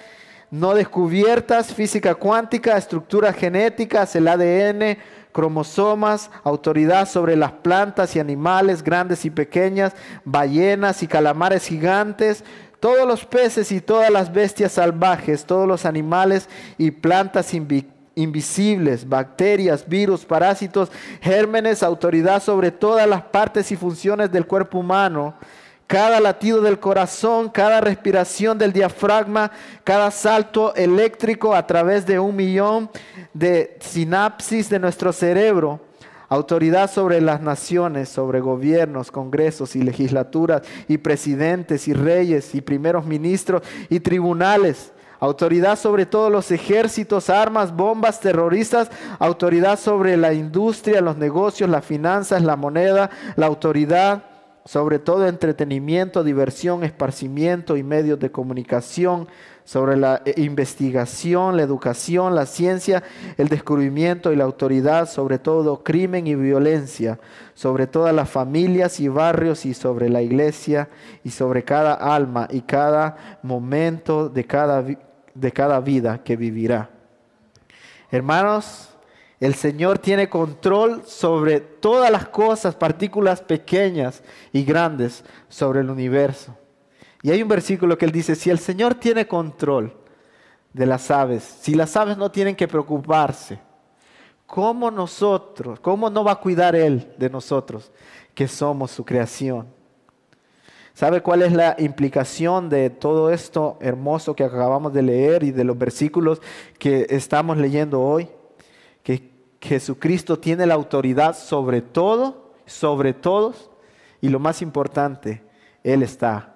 no 0.51 0.75
descubiertas, 0.75 1.73
física 1.73 2.15
cuántica, 2.15 2.77
estructuras 2.77 3.35
genéticas, 3.35 4.15
el 4.15 4.29
ADN, 4.29 4.99
cromosomas, 5.33 6.31
autoridad 6.45 7.09
sobre 7.09 7.35
las 7.35 7.51
plantas 7.51 8.15
y 8.15 8.21
animales 8.21 8.85
grandes 8.85 9.25
y 9.25 9.31
pequeñas, 9.31 9.93
ballenas 10.25 11.03
y 11.03 11.09
calamares 11.09 11.67
gigantes, 11.67 12.45
todos 12.85 13.09
los 13.09 13.25
peces 13.25 13.73
y 13.73 13.81
todas 13.81 14.11
las 14.11 14.31
bestias 14.31 14.73
salvajes, 14.73 15.47
todos 15.47 15.67
los 15.67 15.87
animales 15.87 16.51
y 16.77 16.91
plantas 16.91 17.55
invisibles, 17.55 19.09
bacterias, 19.09 19.89
virus, 19.89 20.27
parásitos, 20.27 20.93
gérmenes, 21.23 21.83
autoridad 21.83 22.43
sobre 22.43 22.71
todas 22.71 23.09
las 23.09 23.23
partes 23.23 23.73
y 23.73 23.77
funciones 23.77 24.31
del 24.31 24.47
cuerpo 24.47 24.81
humano, 24.81 25.33
cada 25.87 26.21
latido 26.21 26.61
del 26.61 26.79
corazón, 26.79 27.49
cada 27.49 27.81
respiración 27.81 28.59
del 28.59 28.75
diafragma, 28.75 29.51
cada 29.83 30.11
salto 30.11 30.75
eléctrico 30.75 31.55
a 31.55 31.67
través 31.67 32.05
de 32.05 32.19
un 32.19 32.37
millón 32.37 32.91
de 33.33 33.79
sinapsis 33.81 34.69
de 34.69 34.79
nuestro 34.79 35.11
cerebro 35.11 35.81
autoridad 36.35 36.91
sobre 36.91 37.21
las 37.21 37.41
naciones, 37.41 38.09
sobre 38.09 38.41
gobiernos, 38.41 39.11
congresos 39.11 39.77
y 39.77 39.83
legislaturas 39.83 40.63
y 40.89 40.99
presidentes 40.99 41.87
y 41.89 41.93
reyes 41.93 42.55
y 42.55 42.61
primeros 42.61 43.07
ministros 43.07 43.63
y 43.89 44.01
tribunales, 44.01 44.93
autoridad 45.21 45.79
sobre 45.79 46.07
todos 46.07 46.33
los 46.33 46.51
ejércitos, 46.51 47.31
armas, 47.31 47.75
bombas, 47.75 48.21
terroristas, 48.21 48.91
autoridad 49.19 49.79
sobre 49.79 50.17
la 50.17 50.33
industria, 50.33 51.01
los 51.01 51.17
negocios, 51.17 51.71
las 51.71 51.85
finanzas, 51.85 52.43
la 52.43 52.57
moneda, 52.57 53.11
la 53.37 53.47
autoridad 53.47 54.25
sobre 54.67 54.99
todo 54.99 55.27
entretenimiento, 55.27 56.25
diversión, 56.25 56.85
esparcimiento 56.85 57.77
y 57.77 57.83
medios 57.83 58.19
de 58.19 58.31
comunicación, 58.31 59.29
sobre 59.65 59.97
la 59.97 60.23
eh, 60.25 60.35
investigación, 60.37 61.57
la 61.57 61.63
educación, 61.63 62.35
la 62.35 62.47
ciencia, 62.47 63.03
el 63.39 63.49
descubrimiento 63.49 64.33
y 64.33 64.37
la 64.37 64.45
autoridad, 64.45 65.09
sobre 65.09 65.39
todo 65.39 65.83
crimen 65.83 66.27
y 66.27 66.35
violencia, 66.35 67.19
sobre 67.55 67.87
todas 67.87 68.15
las 68.15 68.29
familias 68.29 69.01
y 69.01 69.09
barrios 69.09 69.65
y 69.65 69.75
sobre 69.75 70.11
la 70.11 70.23
iglesia 70.23 70.89
y 71.25 71.31
sobre 71.31 71.65
cada 71.65 71.95
alma 71.95 72.47
y 72.51 72.61
cada 72.61 73.39
momento 73.43 74.29
de 74.29 74.45
cada, 74.45 74.85
de 75.35 75.53
cada 75.53 75.81
vida 75.81 76.23
que 76.23 76.37
vivirá. 76.37 76.91
Hermanos, 78.11 78.91
el 79.41 79.55
Señor 79.55 79.99
tiene 79.99 80.29
control 80.29 81.03
sobre 81.07 81.61
todas 81.61 82.11
las 82.11 82.29
cosas, 82.29 82.75
partículas 82.75 83.41
pequeñas 83.41 84.23
y 84.53 84.63
grandes 84.65 85.25
sobre 85.49 85.81
el 85.81 85.91
universo. 85.91 86.57
Y 87.25 87.31
hay 87.31 87.41
un 87.43 87.49
versículo 87.49 87.97
que 87.97 88.05
él 88.05 88.13
dice, 88.13 88.35
si 88.35 88.51
el 88.51 88.59
Señor 88.59 88.97
tiene 88.97 89.27
control 89.27 89.97
de 90.75 90.85
las 90.85 91.11
aves, 91.11 91.43
si 91.43 91.75
las 91.75 91.97
aves 91.97 92.19
no 92.19 92.31
tienen 92.31 92.55
que 92.55 92.69
preocuparse, 92.69 93.59
¿cómo 94.45 94.91
nosotros, 94.91 95.81
cómo 95.81 96.11
no 96.11 96.23
va 96.23 96.33
a 96.33 96.41
cuidar 96.41 96.77
Él 96.77 97.15
de 97.17 97.31
nosotros, 97.31 97.91
que 98.35 98.47
somos 98.47 98.91
su 98.91 99.07
creación? 99.07 99.69
¿Sabe 100.93 101.23
cuál 101.23 101.41
es 101.41 101.55
la 101.55 101.75
implicación 101.79 102.69
de 102.69 102.91
todo 102.91 103.31
esto 103.31 103.79
hermoso 103.81 104.37
que 104.37 104.45
acabamos 104.45 104.93
de 104.93 105.01
leer 105.01 105.45
y 105.45 105.51
de 105.51 105.65
los 105.65 105.79
versículos 105.79 106.43
que 106.79 107.07
estamos 107.09 107.57
leyendo 107.57 108.03
hoy? 108.03 108.29
Que 109.03 109.33
Jesucristo 109.63 110.39
tiene 110.39 110.67
la 110.67 110.75
autoridad 110.75 111.35
sobre 111.35 111.81
todo, 111.81 112.53
sobre 112.67 113.15
todos, 113.15 113.71
y 114.21 114.29
lo 114.29 114.41
más 114.41 114.61
importante, 114.61 115.43
Él 115.83 116.03
está 116.03 116.54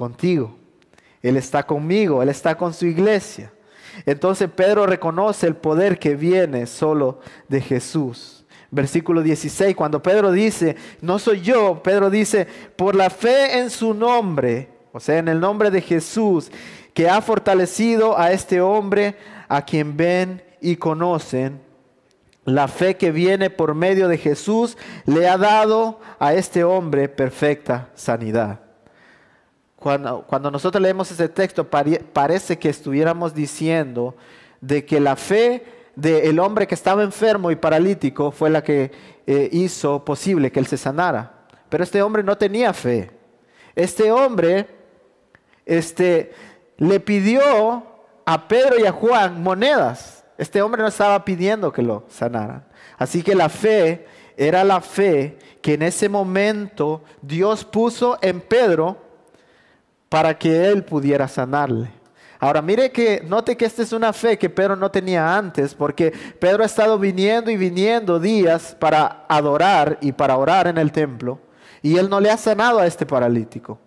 contigo. 0.00 0.56
Él 1.20 1.36
está 1.36 1.62
conmigo, 1.62 2.22
Él 2.22 2.30
está 2.30 2.56
con 2.56 2.72
su 2.72 2.86
iglesia. 2.86 3.52
Entonces 4.06 4.48
Pedro 4.48 4.86
reconoce 4.86 5.46
el 5.46 5.56
poder 5.56 5.98
que 5.98 6.16
viene 6.16 6.64
solo 6.64 7.20
de 7.48 7.60
Jesús. 7.60 8.46
Versículo 8.70 9.20
16, 9.20 9.76
cuando 9.76 10.02
Pedro 10.02 10.32
dice, 10.32 10.76
no 11.02 11.18
soy 11.18 11.42
yo, 11.42 11.82
Pedro 11.82 12.08
dice, 12.08 12.46
por 12.76 12.94
la 12.94 13.10
fe 13.10 13.58
en 13.58 13.68
su 13.68 13.92
nombre, 13.92 14.70
o 14.92 15.00
sea, 15.00 15.18
en 15.18 15.28
el 15.28 15.38
nombre 15.38 15.70
de 15.70 15.82
Jesús, 15.82 16.50
que 16.94 17.10
ha 17.10 17.20
fortalecido 17.20 18.18
a 18.18 18.32
este 18.32 18.62
hombre 18.62 19.16
a 19.48 19.66
quien 19.66 19.98
ven 19.98 20.42
y 20.62 20.76
conocen. 20.76 21.60
La 22.46 22.68
fe 22.68 22.96
que 22.96 23.10
viene 23.10 23.50
por 23.50 23.74
medio 23.74 24.08
de 24.08 24.16
Jesús 24.16 24.78
le 25.04 25.28
ha 25.28 25.36
dado 25.36 26.00
a 26.18 26.32
este 26.32 26.64
hombre 26.64 27.10
perfecta 27.10 27.90
sanidad. 27.94 28.69
Cuando, 29.80 30.50
nosotros 30.52 30.80
leemos 30.82 31.10
ese 31.10 31.30
texto 31.30 31.66
parece 31.66 32.58
que 32.58 32.68
estuviéramos 32.68 33.34
diciendo 33.34 34.14
de 34.60 34.84
que 34.84 35.00
la 35.00 35.16
fe 35.16 35.64
del 35.96 36.38
hombre 36.38 36.66
que 36.66 36.74
estaba 36.74 37.02
enfermo 37.02 37.50
y 37.50 37.56
paralítico 37.56 38.30
fue 38.30 38.50
la 38.50 38.62
que 38.62 38.92
eh, 39.26 39.48
hizo 39.52 40.04
posible 40.04 40.52
que 40.52 40.60
él 40.60 40.66
se 40.66 40.76
sanara. 40.76 41.46
Pero 41.70 41.82
este 41.82 42.02
hombre 42.02 42.22
no 42.22 42.36
tenía 42.36 42.74
fe. 42.74 43.10
Este 43.74 44.12
hombre 44.12 44.66
este, 45.64 46.34
le 46.76 47.00
pidió 47.00 47.82
a 48.26 48.48
Pedro 48.48 48.78
y 48.78 48.84
a 48.84 48.92
Juan 48.92 49.42
monedas. 49.42 50.24
Este 50.36 50.60
hombre 50.60 50.82
no 50.82 50.88
estaba 50.88 51.24
pidiendo 51.24 51.72
que 51.72 51.80
lo 51.80 52.04
sanaran. 52.10 52.66
Así 52.98 53.22
que 53.22 53.34
la 53.34 53.48
fe 53.48 54.06
era 54.36 54.62
la 54.62 54.82
fe 54.82 55.38
que 55.62 55.72
en 55.72 55.82
ese 55.82 56.10
momento 56.10 57.02
Dios 57.22 57.64
puso 57.64 58.18
en 58.20 58.42
Pedro 58.42 59.09
para 60.10 60.36
que 60.36 60.68
él 60.68 60.84
pudiera 60.84 61.26
sanarle. 61.28 61.88
Ahora 62.38 62.60
mire 62.60 62.90
que 62.90 63.22
note 63.26 63.56
que 63.56 63.64
esta 63.64 63.82
es 63.82 63.92
una 63.92 64.12
fe 64.12 64.36
que 64.36 64.50
Pedro 64.50 64.74
no 64.74 64.90
tenía 64.90 65.36
antes, 65.36 65.74
porque 65.74 66.12
Pedro 66.38 66.62
ha 66.62 66.66
estado 66.66 66.98
viniendo 66.98 67.50
y 67.50 67.56
viniendo 67.56 68.18
días 68.18 68.76
para 68.78 69.24
adorar 69.28 69.98
y 70.00 70.12
para 70.12 70.36
orar 70.36 70.66
en 70.66 70.78
el 70.78 70.90
templo, 70.90 71.38
y 71.80 71.96
él 71.96 72.10
no 72.10 72.18
le 72.18 72.30
ha 72.30 72.36
sanado 72.36 72.80
a 72.80 72.86
este 72.86 73.06
paralítico. 73.06 73.78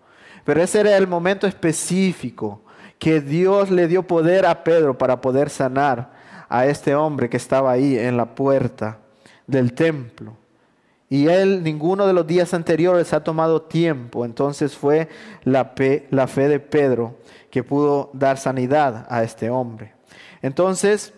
Pero 0.46 0.62
ese 0.62 0.80
era 0.80 0.98
el 0.98 1.08
momento 1.08 1.46
específico 1.46 2.62
que 3.00 3.20
Dios 3.20 3.70
le 3.70 3.88
dio 3.88 4.04
poder 4.04 4.46
a 4.46 4.64
Pedro 4.64 4.98
para 4.98 5.20
poder 5.20 5.50
sanar 5.50 6.14
a 6.48 6.66
este 6.66 6.96
hombre 6.96 7.30
que 7.30 7.38
estaba 7.38 7.72
ahí 7.72 7.98
en 7.98 8.16
la 8.16 8.36
puerta 8.36 9.00
del 9.46 9.74
templo. 9.74 10.38
Y 11.13 11.28
él 11.28 11.62
ninguno 11.62 12.08
de 12.08 12.13
los 12.13 12.26
días 12.26 12.56
anteriores 12.56 13.13
ha 13.13 13.23
tomado 13.23 13.62
tiempo. 13.62 14.26
Entonces 14.26 14.76
fue 14.76 15.10
la 15.43 15.65
fe, 15.76 16.08
de 16.10 16.60
Pedro 16.60 17.19
que 17.52 17.63
pudo 17.63 18.10
dar 18.13 18.39
sanidad 18.39 19.06
a 19.08 19.21
este 19.21 19.52
hombre. 19.52 19.93
Entonces, 20.41 21.13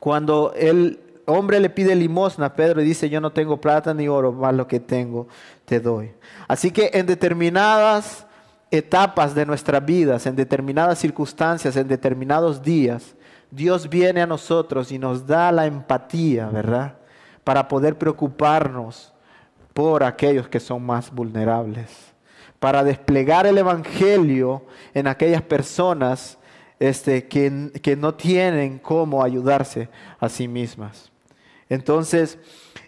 cuando 0.00 0.52
el 0.56 0.98
hombre 1.26 1.60
le 1.60 1.70
pide 1.70 1.94
limosna, 1.94 2.56
Pedro 2.56 2.80
dice, 2.80 3.08
yo 3.08 3.20
no 3.20 3.30
tengo 3.30 3.60
plata 3.60 3.94
ni 3.94 4.08
oro, 4.08 4.32
más 4.32 4.52
lo 4.52 4.66
que 4.66 4.80
tengo 4.80 5.28
te 5.64 5.78
doy. 5.78 6.10
Así 6.48 6.72
que 6.72 6.90
en 6.92 7.06
determinadas 7.06 8.26
etapas 8.72 9.32
de 9.32 9.46
nuestras 9.46 9.86
vidas, 9.86 10.26
en 10.26 10.34
determinadas 10.34 10.98
circunstancias, 10.98 11.76
en 11.76 11.86
determinados 11.86 12.64
días, 12.64 13.14
Dios 13.52 13.88
viene 13.88 14.22
a 14.22 14.26
nosotros 14.26 14.90
y 14.90 14.98
nos 14.98 15.24
da 15.24 15.52
la 15.52 15.66
empatía, 15.66 16.48
¿verdad? 16.48 16.96
Para 17.44 17.68
poder 17.68 17.96
preocuparnos 17.96 19.12
por 19.72 20.02
aquellos 20.02 20.48
que 20.48 20.60
son 20.60 20.84
más 20.84 21.10
vulnerables, 21.10 21.90
para 22.58 22.82
desplegar 22.82 23.46
el 23.46 23.58
Evangelio 23.58 24.64
en 24.94 25.06
aquellas 25.06 25.42
personas 25.42 26.38
este, 26.78 27.28
que, 27.28 27.70
que 27.82 27.96
no 27.96 28.14
tienen 28.14 28.78
cómo 28.78 29.22
ayudarse 29.22 29.88
a 30.18 30.28
sí 30.28 30.48
mismas. 30.48 31.10
Entonces, 31.68 32.38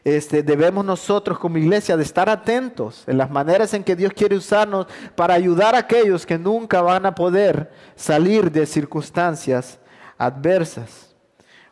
este, 0.05 0.43
debemos 0.43 0.85
nosotros 0.85 1.39
como 1.39 1.59
iglesia 1.59 1.97
de 1.97 2.05
estar 2.05 2.29
atentos 2.29 3.03
en 3.09 3.19
las 3.19 3.31
maneras 3.31 3.75
en 3.75 3.83
que 3.83 3.97
Dios 3.97 4.13
quiere 4.13 4.37
usarnos 4.37 4.87
para 5.17 5.35
ayudar 5.35 5.75
a 5.75 5.79
aquellos 5.79 6.25
que 6.25 6.39
nunca 6.39 6.81
van 6.81 7.07
a 7.07 7.15
poder 7.15 7.73
salir 7.97 8.53
de 8.53 8.67
circunstancias 8.67 9.81
adversas. 10.17 11.06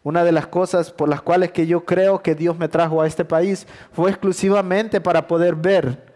Una 0.04 0.22
de 0.22 0.32
las 0.32 0.46
cosas 0.46 0.92
por 0.92 1.08
las 1.08 1.22
cuales 1.22 1.50
que 1.50 1.66
yo 1.66 1.86
creo 1.86 2.22
que 2.22 2.34
Dios 2.34 2.58
me 2.58 2.68
trajo 2.68 3.00
a 3.00 3.06
este 3.06 3.24
país 3.24 3.66
fue 3.90 4.10
exclusivamente 4.10 5.00
para 5.00 5.26
poder 5.26 5.56
ver 5.56 6.12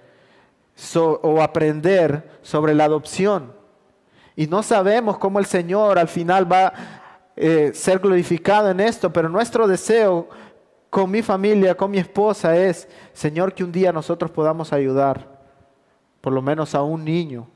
o 0.95 1.43
aprender 1.43 2.39
sobre 2.43 2.75
la 2.75 2.85
adopción. 2.85 3.53
Y 4.37 4.47
no 4.47 4.63
sabemos 4.63 5.17
cómo 5.19 5.39
el 5.39 5.47
Señor 5.47 5.99
al 5.99 6.09
final 6.09 6.51
va 6.51 6.67
a 6.67 6.75
eh, 7.35 7.71
ser 7.73 7.99
glorificado 7.99 8.71
en 8.71 8.81
esto, 8.81 9.11
pero 9.11 9.31
nuestro 9.31 9.67
deseo 9.67 10.29
con 10.91 11.11
mi 11.11 11.23
familia, 11.23 11.75
con 11.75 11.91
mi 11.91 11.99
esposa 11.99 12.57
es, 12.57 12.89
Señor, 13.15 13.55
que 13.55 13.65
un 13.65 13.73
día 13.73 13.91
nosotros 13.91 14.31
podamos 14.31 14.71
ayudar 14.73 15.27
por 16.21 16.35
lo 16.35 16.43
menos 16.43 16.75
a 16.75 16.83
un 16.83 17.05
niño 17.05 17.49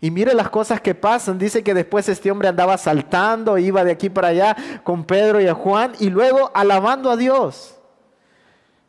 y 0.00 0.10
mire 0.10 0.34
las 0.34 0.48
cosas 0.48 0.80
que 0.80 0.94
pasan. 0.94 1.38
Dice 1.38 1.62
que 1.62 1.74
después 1.74 2.08
este 2.08 2.30
hombre 2.30 2.48
andaba 2.48 2.78
saltando, 2.78 3.58
iba 3.58 3.84
de 3.84 3.92
aquí 3.92 4.08
para 4.08 4.28
allá 4.28 4.56
con 4.82 5.04
Pedro 5.04 5.40
y 5.40 5.46
a 5.46 5.54
Juan 5.54 5.92
y 5.98 6.10
luego 6.10 6.50
alabando 6.54 7.10
a 7.10 7.16
Dios. 7.16 7.76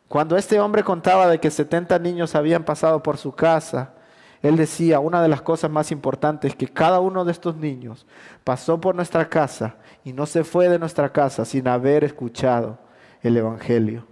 Cuando 0.07 0.37
este 0.37 0.59
hombre 0.59 0.83
contaba 0.83 1.27
de 1.27 1.39
que 1.39 1.51
70 1.51 1.97
niños 1.99 2.35
habían 2.35 2.63
pasado 2.63 3.01
por 3.01 3.17
su 3.17 3.31
casa, 3.31 3.93
él 4.41 4.57
decía, 4.57 4.99
una 4.99 5.21
de 5.21 5.29
las 5.29 5.41
cosas 5.41 5.69
más 5.69 5.91
importantes 5.91 6.51
es 6.51 6.57
que 6.57 6.67
cada 6.67 6.99
uno 6.99 7.23
de 7.23 7.31
estos 7.31 7.55
niños 7.55 8.05
pasó 8.43 8.81
por 8.81 8.95
nuestra 8.95 9.29
casa 9.29 9.75
y 10.03 10.13
no 10.13 10.25
se 10.25 10.43
fue 10.43 10.67
de 10.67 10.79
nuestra 10.79 11.11
casa 11.11 11.45
sin 11.45 11.67
haber 11.67 12.03
escuchado 12.03 12.79
el 13.21 13.37
Evangelio. 13.37 14.05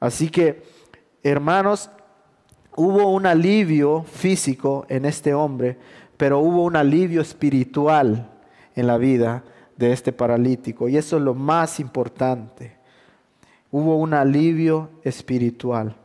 Así 0.00 0.30
que, 0.30 0.62
hermanos, 1.24 1.90
hubo 2.78 3.10
un 3.10 3.26
alivio 3.26 4.04
físico 4.04 4.86
en 4.88 5.04
este 5.04 5.34
hombre, 5.34 5.76
pero 6.16 6.38
hubo 6.38 6.62
un 6.62 6.76
alivio 6.76 7.20
espiritual 7.20 8.30
en 8.76 8.86
la 8.86 8.96
vida 8.98 9.42
de 9.76 9.92
este 9.92 10.12
paralítico. 10.12 10.88
Y 10.88 10.96
eso 10.96 11.16
es 11.16 11.22
lo 11.22 11.34
más 11.34 11.80
importante. 11.80 12.76
Hubo 13.72 13.96
un 13.96 14.14
alivio 14.14 14.90
espiritual. 15.02 15.96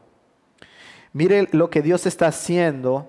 Mire 1.13 1.47
lo 1.51 1.69
que 1.69 1.83
Dios 1.83 2.07
está 2.07 2.27
haciendo 2.27 3.07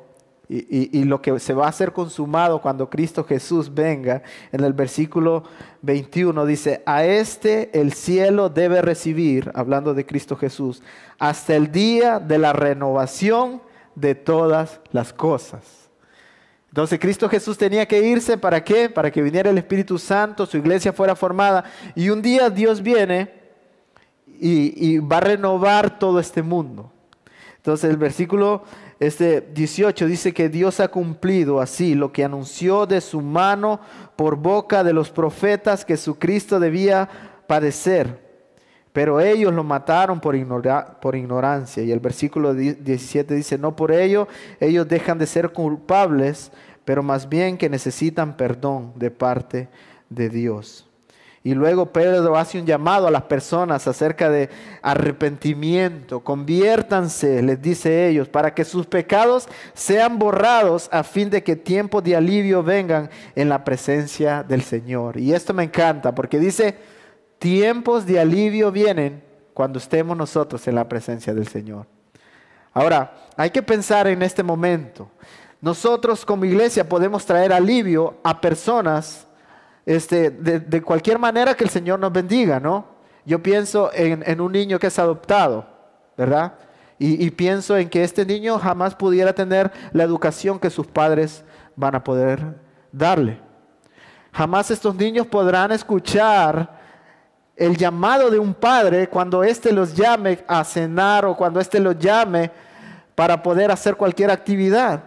y, 0.48 1.04
lo 1.04 1.22
que 1.22 1.38
se 1.38 1.54
va 1.54 1.66
a 1.66 1.70
hacer 1.70 1.92
consumado 1.92 2.61
cuando 2.61 2.90
Cristo 2.90 3.24
Jesús 3.24 3.72
venga. 3.72 4.22
En 4.52 4.62
el 4.62 4.74
versículo 4.74 5.44
21 5.83 6.44
dice, 6.44 6.83
a 6.85 7.04
este 7.04 7.80
el 7.80 7.92
cielo 7.94 8.50
debe 8.50 8.83
recibir, 8.83 9.50
hablando 9.54 9.94
de 9.94 10.04
Cristo 10.04 10.37
Jesús, 10.37 10.83
hasta 11.18 11.54
el 11.54 11.72
día 11.72 12.18
de 12.18 12.38
la 12.38 12.52
renovación 12.52 13.62
de 13.94 14.14
todas 14.14 14.80
las 14.92 15.12
cosas. 15.12 15.62
Entonces 16.68 16.98
Cristo 16.98 17.28
Jesús 17.28 17.57
tenía 17.57 17.87
que 17.87 18.02
irse 18.02 18.37
para 18.37 18.62
qué? 18.62 18.90
Para 18.90 19.11
que 19.11 19.22
viniera 19.22 19.48
el 19.48 19.59
Espíritu 19.59 19.98
Santo, 19.98 20.44
su 20.44 20.59
iglesia 20.59 20.92
fuera 20.92 21.14
formada. 21.14 21.64
Y 21.94 22.11
un 22.11 22.20
día 22.20 22.50
Dios 22.50 22.83
viene 22.83 23.33
y, 24.26 24.88
y 24.88 24.98
va 24.98 25.18
a 25.18 25.20
renovar 25.20 25.98
todo 25.98 26.18
este 26.18 26.42
mundo. 26.42 26.90
Entonces 27.57 27.88
el 27.88 27.96
versículo 27.96 28.64
este 29.00 29.40
18 29.40 30.07
dice 30.07 30.33
que 30.33 30.48
Dios 30.48 30.80
ha 30.80 30.88
cumplido 30.88 31.61
así 31.61 31.94
lo 31.94 32.12
que 32.12 32.24
anunció 32.24 32.87
de 32.87 33.00
su 33.00 33.20
mano 33.20 33.80
por 34.16 34.37
boca 34.37 34.85
de 34.85 34.92
los 34.92 35.11
profetas 35.11 35.85
que 35.85 35.96
su 35.96 36.18
Cristo 36.18 36.61
debía 36.61 37.09
padecer. 37.46 38.22
Pero 38.92 39.20
ellos 39.20 39.52
lo 39.52 39.64
mataron 39.64 40.20
por, 40.20 40.37
por 41.00 41.16
ignorancia. 41.16 41.83
Y 41.83 41.90
el 41.90 41.98
versículo 41.98 42.54
17 42.54 43.35
dice, 43.35 43.59
no 43.59 43.74
por 43.74 43.90
ello 43.90 44.28
ellos 44.61 44.87
dejan 44.87 45.18
de 45.18 45.26
ser 45.26 45.50
culpables, 45.50 46.52
pero 46.85 47.02
más 47.02 47.28
bien 47.28 47.59
que 47.59 47.68
necesitan 47.68 48.37
perdón 48.37 48.92
de 48.94 49.11
parte 49.11 49.68
de 50.09 50.28
Dios. 50.28 50.87
Y 51.46 51.52
luego 51.52 51.92
Pedro 51.92 52.38
hace 52.38 52.59
un 52.59 52.64
llamado 52.64 53.07
a 53.07 53.11
las 53.11 53.24
personas 53.24 53.87
acerca 53.87 54.30
de 54.30 54.48
arrepentimiento. 54.80 56.20
Conviértanse, 56.20 57.42
les 57.42 57.61
dice 57.61 58.09
ellos, 58.09 58.30
para 58.30 58.54
que 58.54 58.64
sus 58.64 58.87
pecados 58.87 59.46
sean 59.74 60.18
borrados 60.18 60.88
a 60.90 61.02
fin 61.02 61.28
de 61.28 61.44
que 61.44 61.54
tiempos 61.54 62.02
de 62.02 62.16
alivio 62.16 62.62
vengan 62.62 63.11
en 63.35 63.50
la 63.50 63.62
presencia 63.62 64.42
del 64.42 64.62
Señor. 64.62 65.18
Y 65.18 65.35
esto 65.35 65.52
me 65.52 65.64
encanta 65.64 66.14
porque 66.14 66.38
dice, 66.38 66.78
tiempos 67.38 68.07
de 68.07 68.20
alivio 68.20 68.72
vienen 68.72 69.22
cuando 69.52 69.78
estemos 69.78 70.16
nosotros 70.16 70.66
en 70.66 70.76
la 70.76 70.88
presencia 70.88 71.35
del 71.35 71.46
Señor. 71.46 71.87
Ahora, 72.72 73.28
hay 73.37 73.50
que 73.50 73.62
pensar 73.62 74.07
en 74.07 74.22
este 74.22 74.42
momento. 74.42 75.11
Nosotros 75.61 76.24
como 76.24 76.46
iglesia 76.46 76.88
podemos 76.88 77.26
traer 77.26 77.52
alivio 77.52 78.16
a 78.24 78.40
personas 78.40 79.26
este, 79.87 80.31
de, 80.31 80.83
cualquier 80.83 81.18
manera 81.18 81.55
que 81.55 81.64
el 81.64 81.70
Señor 81.70 81.99
nos 81.99 82.12
bendiga, 82.12 82.59
¿no? 82.59 82.87
Yo 83.27 83.42
pienso 83.42 83.90
en, 83.92 84.40
un 84.40 84.53
niño 84.53 84.79
que 84.79 84.87
es 84.88 84.99
adoptado, 84.99 85.66
¿verdad? 86.16 86.55
Y, 86.99 87.25
y, 87.25 87.31
pienso 87.31 87.77
en 87.77 87.88
que 87.88 88.05
este 88.05 88.25
niño 88.25 88.59
jamás 88.59 88.94
pudiera 88.94 89.35
tener 89.35 89.70
la 89.92 90.05
educación 90.05 90.59
que 90.59 90.70
sus 90.70 90.87
padres 90.87 91.44
van 91.77 91.94
a 91.94 92.05
poder 92.05 92.40
darle. 92.92 93.40
Jamás 94.33 94.70
estos 94.70 94.94
niños 94.94 95.27
podrán 95.27 95.73
escuchar 95.73 96.83
el 97.57 97.77
llamado 97.77 98.31
de 98.31 98.38
un 98.38 98.55
padre 98.55 99.09
cuando 99.09 99.44
éste 99.44 99.73
los 99.73 99.94
llame 99.94 100.44
a 100.49 100.64
cenar 100.64 101.25
o 101.25 101.37
cuando 101.37 101.61
éste 101.61 101.79
los 101.79 101.99
llame 101.99 102.51
para 103.14 103.42
poder 103.42 103.70
hacer 103.70 103.97
cualquier 103.97 104.31
actividad. 104.31 105.05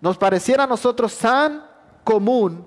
Nos 0.00 0.16
pareciera 0.16 0.64
a 0.64 0.66
nosotros 0.66 1.16
tan 1.18 1.64
común 2.02 2.66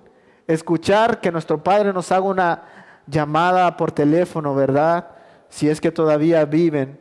escuchar 0.49 1.21
que 1.21 1.31
nuestro 1.31 1.63
Padre 1.63 1.93
nos 1.93 2.11
haga 2.11 2.23
una 2.23 2.63
llamada 3.05 3.77
por 3.77 3.91
teléfono, 3.91 4.55
¿verdad? 4.55 5.07
Si 5.47 5.69
es 5.69 5.79
que 5.79 5.91
todavía 5.91 6.43
viven. 6.45 6.99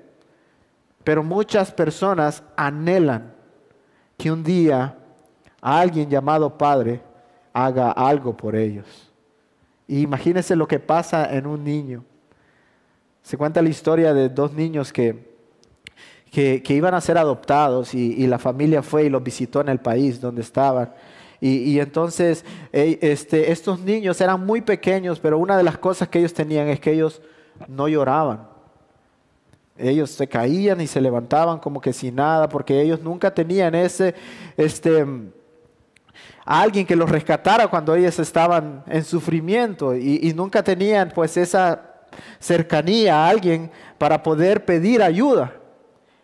Pero 1.02 1.22
muchas 1.22 1.72
personas 1.72 2.42
anhelan 2.56 3.32
que 4.18 4.30
un 4.30 4.44
día 4.44 4.98
alguien 5.62 6.10
llamado 6.10 6.58
Padre 6.58 7.00
haga 7.54 7.90
algo 7.90 8.36
por 8.36 8.54
ellos. 8.54 9.10
Y 9.86 10.02
imagínense 10.02 10.54
lo 10.54 10.68
que 10.68 10.78
pasa 10.78 11.34
en 11.34 11.46
un 11.46 11.64
niño. 11.64 12.04
Se 13.22 13.38
cuenta 13.38 13.62
la 13.62 13.70
historia 13.70 14.12
de 14.12 14.28
dos 14.28 14.52
niños 14.52 14.92
que, 14.92 15.26
que, 16.30 16.62
iban 16.74 16.92
a 16.92 17.00
ser 17.00 17.16
adoptados 17.16 17.94
y, 17.94 18.12
y 18.12 18.26
la 18.26 18.38
familia 18.38 18.82
fue 18.82 19.04
y 19.04 19.08
los 19.08 19.22
visitó 19.22 19.62
en 19.62 19.70
el 19.70 19.78
país 19.78 20.20
donde 20.20 20.42
estaban. 20.42 20.92
Y, 21.40 21.78
entonces 21.78 22.44
este, 22.72 23.52
estos 23.52 23.80
niños 23.80 24.20
eran 24.20 24.44
muy 24.44 24.60
pequeños, 24.60 25.20
pero 25.20 25.38
una 25.38 25.56
de 25.56 25.62
las 25.62 25.78
cosas 25.78 26.08
que 26.08 26.18
ellos 26.18 26.34
tenían 26.34 26.68
es 26.68 26.80
que 26.80 26.92
ellos 26.92 27.22
no 27.68 27.86
lloraban. 27.86 28.48
Ellos 29.76 30.10
se 30.10 30.26
caían 30.26 30.80
y 30.80 30.88
se 30.88 31.00
levantaban 31.00 31.60
como 31.60 31.80
que 31.80 31.92
sin 31.92 32.16
nada, 32.16 32.48
porque 32.48 32.80
ellos 32.80 33.00
nunca 33.00 33.32
tenían 33.32 33.76
ese, 33.76 34.16
este, 34.56 35.06
alguien 36.44 36.84
que 36.84 36.96
los 36.96 37.08
rescatara 37.08 37.68
cuando 37.68 37.94
ellos 37.94 38.18
estaban 38.18 38.82
en 38.88 39.04
sufrimiento 39.04 39.94
y, 39.94 40.18
y 40.22 40.34
nunca 40.34 40.64
tenían 40.64 41.12
pues 41.14 41.36
esa 41.36 41.88
cercanía 42.40 43.14
a 43.14 43.28
alguien 43.28 43.70
para 43.98 44.20
poder 44.20 44.64
pedir 44.64 45.00
ayuda. 45.02 45.52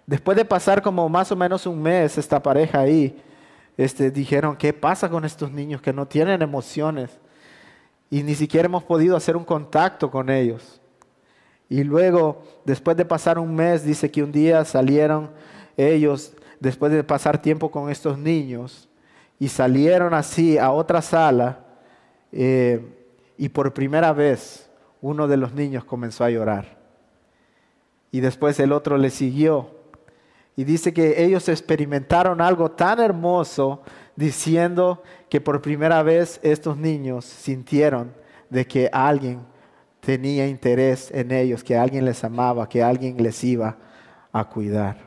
Después 0.06 0.36
de 0.36 0.44
pasar 0.44 0.82
como 0.82 1.08
más 1.08 1.30
o 1.30 1.36
menos 1.36 1.64
un 1.66 1.80
mes 1.80 2.18
esta 2.18 2.42
pareja 2.42 2.80
ahí, 2.80 3.22
este, 3.76 4.10
dijeron, 4.10 4.56
¿qué 4.56 4.72
pasa 4.72 5.08
con 5.08 5.24
estos 5.24 5.50
niños 5.50 5.82
que 5.82 5.92
no 5.92 6.06
tienen 6.06 6.42
emociones? 6.42 7.10
Y 8.10 8.22
ni 8.22 8.34
siquiera 8.34 8.66
hemos 8.66 8.84
podido 8.84 9.16
hacer 9.16 9.36
un 9.36 9.44
contacto 9.44 10.10
con 10.10 10.30
ellos. 10.30 10.80
Y 11.68 11.82
luego, 11.82 12.42
después 12.64 12.96
de 12.96 13.04
pasar 13.04 13.38
un 13.38 13.54
mes, 13.54 13.84
dice 13.84 14.10
que 14.10 14.22
un 14.22 14.30
día 14.30 14.64
salieron 14.64 15.30
ellos, 15.76 16.32
después 16.60 16.92
de 16.92 17.02
pasar 17.02 17.40
tiempo 17.40 17.70
con 17.70 17.90
estos 17.90 18.18
niños, 18.18 18.88
y 19.38 19.48
salieron 19.48 20.14
así 20.14 20.58
a 20.58 20.70
otra 20.70 21.02
sala, 21.02 21.64
eh, 22.30 22.80
y 23.36 23.48
por 23.48 23.74
primera 23.74 24.12
vez 24.12 24.70
uno 25.00 25.26
de 25.26 25.36
los 25.36 25.52
niños 25.52 25.84
comenzó 25.84 26.24
a 26.24 26.30
llorar. 26.30 26.78
Y 28.12 28.20
después 28.20 28.60
el 28.60 28.72
otro 28.72 28.96
le 28.96 29.10
siguió 29.10 29.74
y 30.56 30.64
dice 30.64 30.92
que 30.92 31.24
ellos 31.24 31.48
experimentaron 31.48 32.40
algo 32.40 32.70
tan 32.70 33.00
hermoso 33.00 33.82
diciendo 34.16 35.02
que 35.28 35.40
por 35.40 35.60
primera 35.60 36.02
vez 36.02 36.38
estos 36.42 36.76
niños 36.76 37.24
sintieron 37.24 38.12
de 38.50 38.66
que 38.66 38.88
alguien 38.92 39.40
tenía 40.00 40.46
interés 40.46 41.10
en 41.10 41.32
ellos, 41.32 41.64
que 41.64 41.76
alguien 41.76 42.04
les 42.04 42.22
amaba, 42.22 42.68
que 42.68 42.82
alguien 42.82 43.16
les 43.22 43.42
iba 43.42 43.76
a 44.32 44.44
cuidar. 44.44 44.98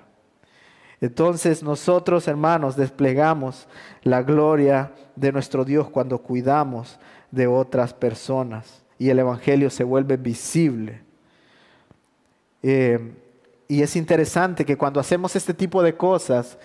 Entonces 0.99 1.61
nosotros, 1.63 2.27
hermanos, 2.27 2.75
desplegamos 2.75 3.67
la 4.01 4.23
gloria 4.23 4.91
de 5.15 5.31
nuestro 5.31 5.63
Dios 5.63 5.89
cuando 5.89 6.17
cuidamos 6.17 6.99
de 7.31 7.47
otras 7.47 7.93
personas 7.93 8.83
y 8.97 9.09
el 9.09 9.19
Evangelio 9.19 9.69
se 9.69 9.83
vuelve 9.83 10.17
visible. 10.17 11.01
Eh, 12.63 12.99
y 13.67 13.81
es 13.81 13.95
interesante 13.95 14.65
que 14.65 14.77
cuando 14.77 14.99
hacemos 14.99 15.35
este 15.35 15.53
tipo 15.53 15.83
de 15.83 15.95
cosas, 15.95 16.57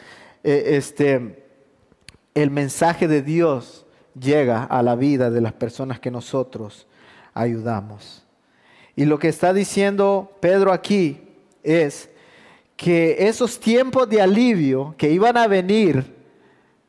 eh, 0.45 0.77
este, 0.77 1.45
el 2.35 2.51
mensaje 2.51 3.09
de 3.09 3.23
Dios 3.23 3.87
llega 4.19 4.65
a 4.65 4.83
la 4.83 4.95
vida 4.95 5.31
de 5.31 5.41
las 5.41 5.53
personas 5.53 5.99
que 5.99 6.11
nosotros 6.11 6.87
ayudamos. 7.35 8.25
Y 8.95 9.05
lo 9.05 9.19
que 9.19 9.29
está 9.29 9.53
diciendo 9.53 10.33
Pedro 10.41 10.73
aquí 10.73 11.23
es 11.63 12.11
que 12.77 13.29
esos 13.29 13.59
tiempos 13.59 14.09
de 14.09 14.21
alivio 14.21 14.95
que 14.99 15.11
iban 15.11 15.37
a 15.37 15.47
venir 15.47 16.15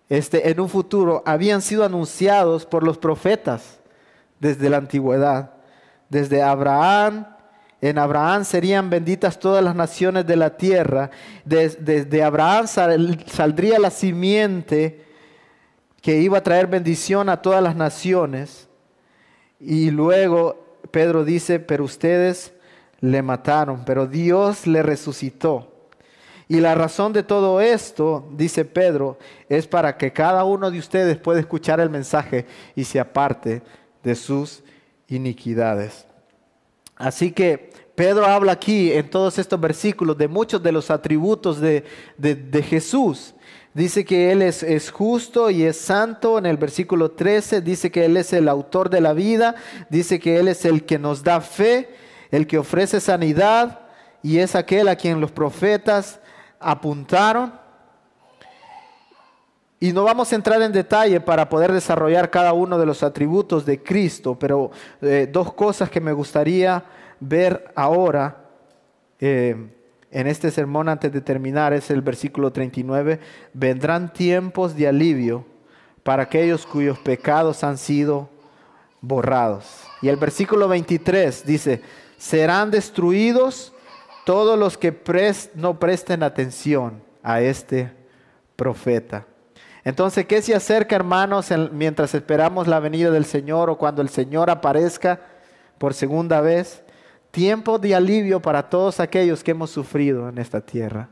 este, 0.09 0.49
en 0.49 0.59
un 0.59 0.69
futuro 0.69 1.23
habían 1.25 1.61
sido 1.61 1.85
anunciados 1.85 2.65
por 2.65 2.83
los 2.83 2.97
profetas 2.97 3.79
desde 4.39 4.69
la 4.69 4.77
antigüedad, 4.77 5.53
desde 6.09 6.41
Abraham, 6.41 7.25
en 7.83 7.97
Abraham 7.97 8.45
serían 8.45 8.89
benditas 8.89 9.37
todas 9.37 9.61
las 9.61 9.75
naciones 9.75 10.25
de 10.25 10.37
la 10.37 10.55
tierra. 10.55 11.11
Desde, 11.43 12.23
Abraham 12.23 12.65
saldría 12.65 13.77
la 13.77 13.89
simiente 13.89 15.03
que 16.01 16.21
iba 16.21 16.37
a 16.37 16.43
traer 16.43 16.67
bendición 16.67 17.27
a 17.27 17.41
todas 17.41 17.61
las 17.61 17.75
naciones. 17.75 18.69
Y 19.59 19.91
luego 19.91 20.77
Pedro 20.91 21.25
dice, 21.25 21.59
pero 21.59 21.83
ustedes 21.83 22.53
le 23.01 23.21
mataron, 23.21 23.83
pero 23.83 24.07
Dios 24.07 24.65
le 24.65 24.81
resucitó. 24.81 25.89
Y 26.47 26.61
la 26.61 26.75
razón 26.75 27.11
de 27.11 27.23
todo 27.23 27.59
esto, 27.59 28.29
dice 28.31 28.63
Pedro, 28.63 29.17
es 29.49 29.67
para 29.67 29.97
que 29.97 30.13
cada 30.13 30.45
uno 30.45 30.71
de 30.71 30.79
ustedes 30.79 31.17
pueda 31.17 31.41
escuchar 31.41 31.81
el 31.81 31.89
mensaje 31.89 32.45
y 32.77 32.85
se 32.85 33.01
aparte 33.01 33.61
de 34.03 34.15
sus 34.15 34.63
iniquidades. 35.09 36.05
Así 36.95 37.33
que 37.33 37.72
Pedro 37.95 38.25
habla 38.25 38.53
aquí 38.53 38.91
en 38.91 39.09
todos 39.09 39.37
estos 39.37 39.59
versículos 39.59 40.17
de 40.17 40.27
muchos 40.27 40.61
de 40.63 40.71
los 40.71 40.89
atributos 40.89 41.59
de, 41.59 41.83
Jesús, 42.67 43.35
Dice 43.75 44.05
que 44.05 44.31
Él 44.31 44.43
es, 44.43 44.61
es, 44.61 44.91
justo 44.91 45.49
y 45.49 45.63
es 45.63 45.77
santo. 45.77 46.37
En 46.37 46.45
el 46.45 46.57
versículo 46.57 47.09
13 47.09 47.61
dice 47.61 47.91
que 47.91 48.05
Él 48.05 48.17
es 48.17 48.31
el 48.31 48.47
autor 48.47 48.87
de 48.87 49.01
la 49.01 49.13
vida. 49.13 49.55
Dice 49.89 50.19
que 50.19 50.37
Él 50.37 50.47
es 50.47 50.63
el 50.65 50.85
que 50.85 50.99
nos 50.99 51.23
da 51.23 51.41
fe, 51.41 51.89
el 52.29 52.45
que 52.45 52.59
ofrece 52.59 52.99
sanidad 52.99 53.79
y 54.21 54.37
es 54.37 54.55
aquel 54.55 54.87
a 54.87 54.95
quien 54.95 55.19
los 55.19 55.31
profetas 55.31 56.19
apuntaron. 56.59 57.53
Y 59.79 59.91
no 59.91 60.03
vamos 60.03 60.31
a 60.31 60.35
entrar 60.35 60.61
en 60.61 60.71
detalle 60.71 61.19
para 61.19 61.49
poder 61.49 61.73
desarrollar 61.73 62.29
cada 62.29 62.53
uno 62.53 62.77
de 62.77 62.85
los 62.85 63.03
atributos 63.03 63.65
de 63.65 63.83
Cristo, 63.83 64.37
pero 64.39 64.71
eh, 65.01 65.27
dos 65.29 65.51
cosas 65.53 65.89
que 65.89 65.99
me 65.99 66.13
gustaría 66.13 66.85
ver 67.23 67.71
ahora 67.75 68.45
eh, 69.19 69.55
en 70.11 70.27
este 70.27 70.51
sermón 70.51 70.89
antes 70.89 71.11
de 71.11 71.21
terminar 71.21 71.73
es 71.73 71.89
el 71.89 72.01
versículo 72.01 72.51
39. 72.51 73.19
Vendrán 73.53 74.11
tiempos 74.13 74.75
de 74.75 74.87
alivio 74.87 75.45
para 76.03 76.23
aquellos 76.23 76.65
cuyos 76.65 76.99
pecados 76.99 77.63
han 77.63 77.77
sido 77.77 78.29
borrados. 79.01 79.83
Y 80.01 80.09
el 80.09 80.17
versículo 80.17 80.67
23 80.67 81.45
dice, 81.45 81.81
serán 82.17 82.69
destruidos 82.69 83.73
todos 84.25 84.59
los 84.59 84.77
que 84.77 84.93
no 85.55 85.79
presten 85.79 86.23
atención 86.23 87.01
a 87.23 87.41
este 87.41 87.91
profeta. 88.55 89.25
Entonces, 89.85 90.25
¿qué 90.25 90.41
se 90.41 90.55
acerca, 90.55 90.95
hermanos, 90.95 91.51
mientras 91.71 92.13
esperamos 92.13 92.67
la 92.67 92.79
venida 92.79 93.11
del 93.11 93.25
Señor 93.25 93.69
o 93.69 93.77
cuando 93.77 94.01
el 94.01 94.09
Señor 94.09 94.49
aparezca 94.49 95.19
por 95.77 95.93
segunda 95.93 96.39
vez? 96.39 96.83
Tiempo 97.33 97.79
de 97.79 97.95
alivio 97.95 98.39
para 98.39 98.69
todos 98.69 98.99
aquellos 98.99 99.43
que 99.43 99.49
hemos 99.49 99.71
sufrido 99.71 100.29
en 100.29 100.37
esta 100.37 100.61
tierra. 100.61 101.09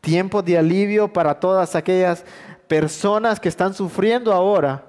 Tiempo 0.00 0.42
de 0.42 0.58
alivio 0.58 1.12
para 1.12 1.38
todas 1.38 1.76
aquellas 1.76 2.24
personas 2.66 3.38
que 3.38 3.48
están 3.48 3.72
sufriendo 3.72 4.32
ahora. 4.32 4.86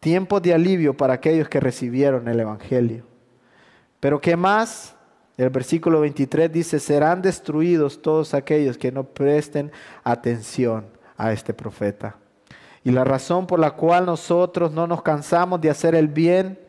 Tiempo 0.00 0.40
de 0.40 0.52
alivio 0.52 0.96
para 0.96 1.14
aquellos 1.14 1.48
que 1.48 1.60
recibieron 1.60 2.26
el 2.26 2.40
Evangelio. 2.40 3.04
Pero 4.00 4.20
¿qué 4.20 4.34
más? 4.34 4.96
El 5.36 5.50
versículo 5.50 6.00
23 6.00 6.50
dice, 6.50 6.80
serán 6.80 7.22
destruidos 7.22 8.02
todos 8.02 8.34
aquellos 8.34 8.76
que 8.76 8.90
no 8.90 9.04
presten 9.04 9.70
atención 10.02 10.86
a 11.16 11.30
este 11.30 11.54
profeta. 11.54 12.16
Y 12.82 12.90
la 12.90 13.04
razón 13.04 13.46
por 13.46 13.60
la 13.60 13.70
cual 13.70 14.06
nosotros 14.06 14.72
no 14.72 14.88
nos 14.88 15.02
cansamos 15.02 15.60
de 15.60 15.70
hacer 15.70 15.94
el 15.94 16.08
bien 16.08 16.65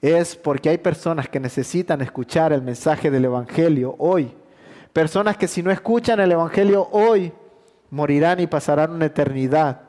es 0.00 0.36
porque 0.36 0.68
hay 0.68 0.78
personas 0.78 1.28
que 1.28 1.40
necesitan 1.40 2.00
escuchar 2.00 2.52
el 2.52 2.62
mensaje 2.62 3.10
del 3.10 3.24
Evangelio 3.24 3.96
hoy. 3.98 4.32
Personas 4.92 5.36
que 5.36 5.48
si 5.48 5.62
no 5.62 5.70
escuchan 5.70 6.20
el 6.20 6.32
Evangelio 6.32 6.88
hoy, 6.92 7.32
morirán 7.90 8.40
y 8.40 8.46
pasarán 8.46 8.92
una 8.92 9.06
eternidad, 9.06 9.80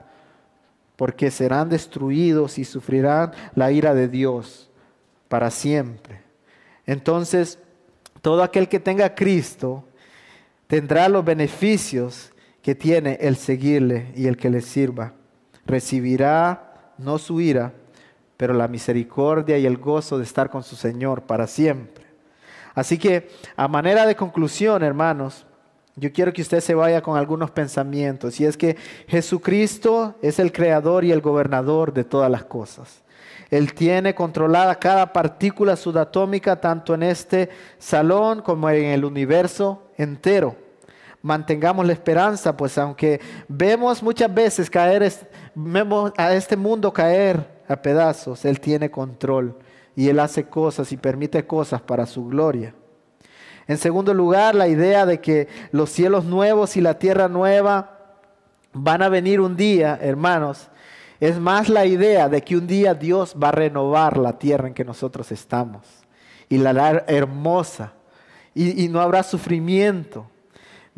porque 0.95 1.31
serán 1.31 1.69
destruidos 1.69 2.57
y 2.57 2.65
sufrirán 2.65 3.31
la 3.55 3.71
ira 3.71 3.93
de 3.93 4.07
Dios 4.07 4.69
para 5.27 5.51
siempre. 5.51 6.21
Entonces, 6.85 7.59
todo 8.21 8.43
aquel 8.43 8.67
que 8.67 8.79
tenga 8.79 9.05
a 9.05 9.15
Cristo 9.15 9.85
tendrá 10.67 11.07
los 11.07 11.23
beneficios 11.23 12.33
que 12.61 12.75
tiene 12.75 13.17
el 13.21 13.37
seguirle 13.37 14.11
y 14.15 14.27
el 14.27 14.37
que 14.37 14.49
le 14.49 14.61
sirva. 14.61 15.13
Recibirá 15.65 16.93
no 16.97 17.17
su 17.17 17.39
ira, 17.39 17.73
pero 18.39 18.53
la 18.53 18.69
misericordia 18.69 19.57
y 19.57 19.65
el 19.65 19.75
gozo 19.75 20.17
de 20.17 20.23
estar 20.23 20.49
con 20.49 20.63
su 20.63 20.77
Señor 20.77 21.23
para 21.23 21.45
siempre. 21.45 22.05
Así 22.73 22.97
que, 22.97 23.27
a 23.57 23.67
manera 23.67 24.05
de 24.05 24.15
conclusión, 24.15 24.81
hermanos, 24.81 25.45
yo 25.97 26.13
quiero 26.13 26.31
que 26.31 26.41
usted 26.41 26.61
se 26.61 26.73
vaya 26.73 27.01
con 27.01 27.17
algunos 27.17 27.51
pensamientos, 27.51 28.39
y 28.39 28.45
es 28.45 28.55
que 28.55 28.77
Jesucristo 29.09 30.15
es 30.21 30.39
el 30.39 30.53
creador 30.53 31.03
y 31.03 31.11
el 31.11 31.19
gobernador 31.19 31.91
de 31.91 32.05
todas 32.05 32.31
las 32.31 32.45
cosas. 32.45 33.01
Él 33.49 33.73
tiene 33.73 34.15
controlada 34.15 34.79
cada 34.79 35.11
partícula 35.11 35.75
subatómica, 35.75 36.61
tanto 36.61 36.93
en 36.93 37.03
este 37.03 37.49
salón 37.77 38.41
como 38.41 38.69
en 38.69 38.85
el 38.85 39.03
universo 39.03 39.83
entero 39.97 40.55
mantengamos 41.21 41.85
la 41.85 41.91
esperanza, 41.91 42.55
pues 42.55 42.77
aunque 42.77 43.19
vemos 43.49 44.01
muchas 44.01 44.33
veces 44.33 44.69
caer, 44.69 45.11
a 46.15 46.33
este 46.33 46.55
mundo 46.55 46.93
caer 46.93 47.58
a 47.69 47.81
pedazos, 47.81 48.45
Él 48.45 48.59
tiene 48.59 48.91
control 48.91 49.57
y 49.95 50.09
Él 50.09 50.19
hace 50.19 50.45
cosas 50.45 50.91
y 50.91 50.97
permite 50.97 51.45
cosas 51.45 51.81
para 51.81 52.05
su 52.05 52.25
gloria. 52.25 52.73
En 53.67 53.77
segundo 53.77 54.13
lugar, 54.13 54.55
la 54.55 54.67
idea 54.67 55.05
de 55.05 55.21
que 55.21 55.47
los 55.71 55.91
cielos 55.91 56.25
nuevos 56.25 56.75
y 56.75 56.81
la 56.81 56.97
tierra 56.97 57.27
nueva 57.27 57.97
van 58.73 59.03
a 59.03 59.09
venir 59.09 59.39
un 59.39 59.55
día, 59.55 59.97
hermanos, 60.01 60.69
es 61.19 61.39
más 61.39 61.69
la 61.69 61.85
idea 61.85 62.29
de 62.29 62.41
que 62.41 62.57
un 62.57 62.65
día 62.65 62.93
Dios 62.93 63.35
va 63.41 63.49
a 63.49 63.53
renovar 63.53 64.17
la 64.17 64.39
tierra 64.39 64.67
en 64.67 64.73
que 64.73 64.85
nosotros 64.85 65.31
estamos 65.31 65.85
y 66.47 66.57
la 66.57 66.71
hará 66.71 67.03
hermosa 67.07 67.93
y, 68.55 68.83
y 68.83 68.87
no 68.87 69.01
habrá 69.01 69.21
sufrimiento 69.21 70.25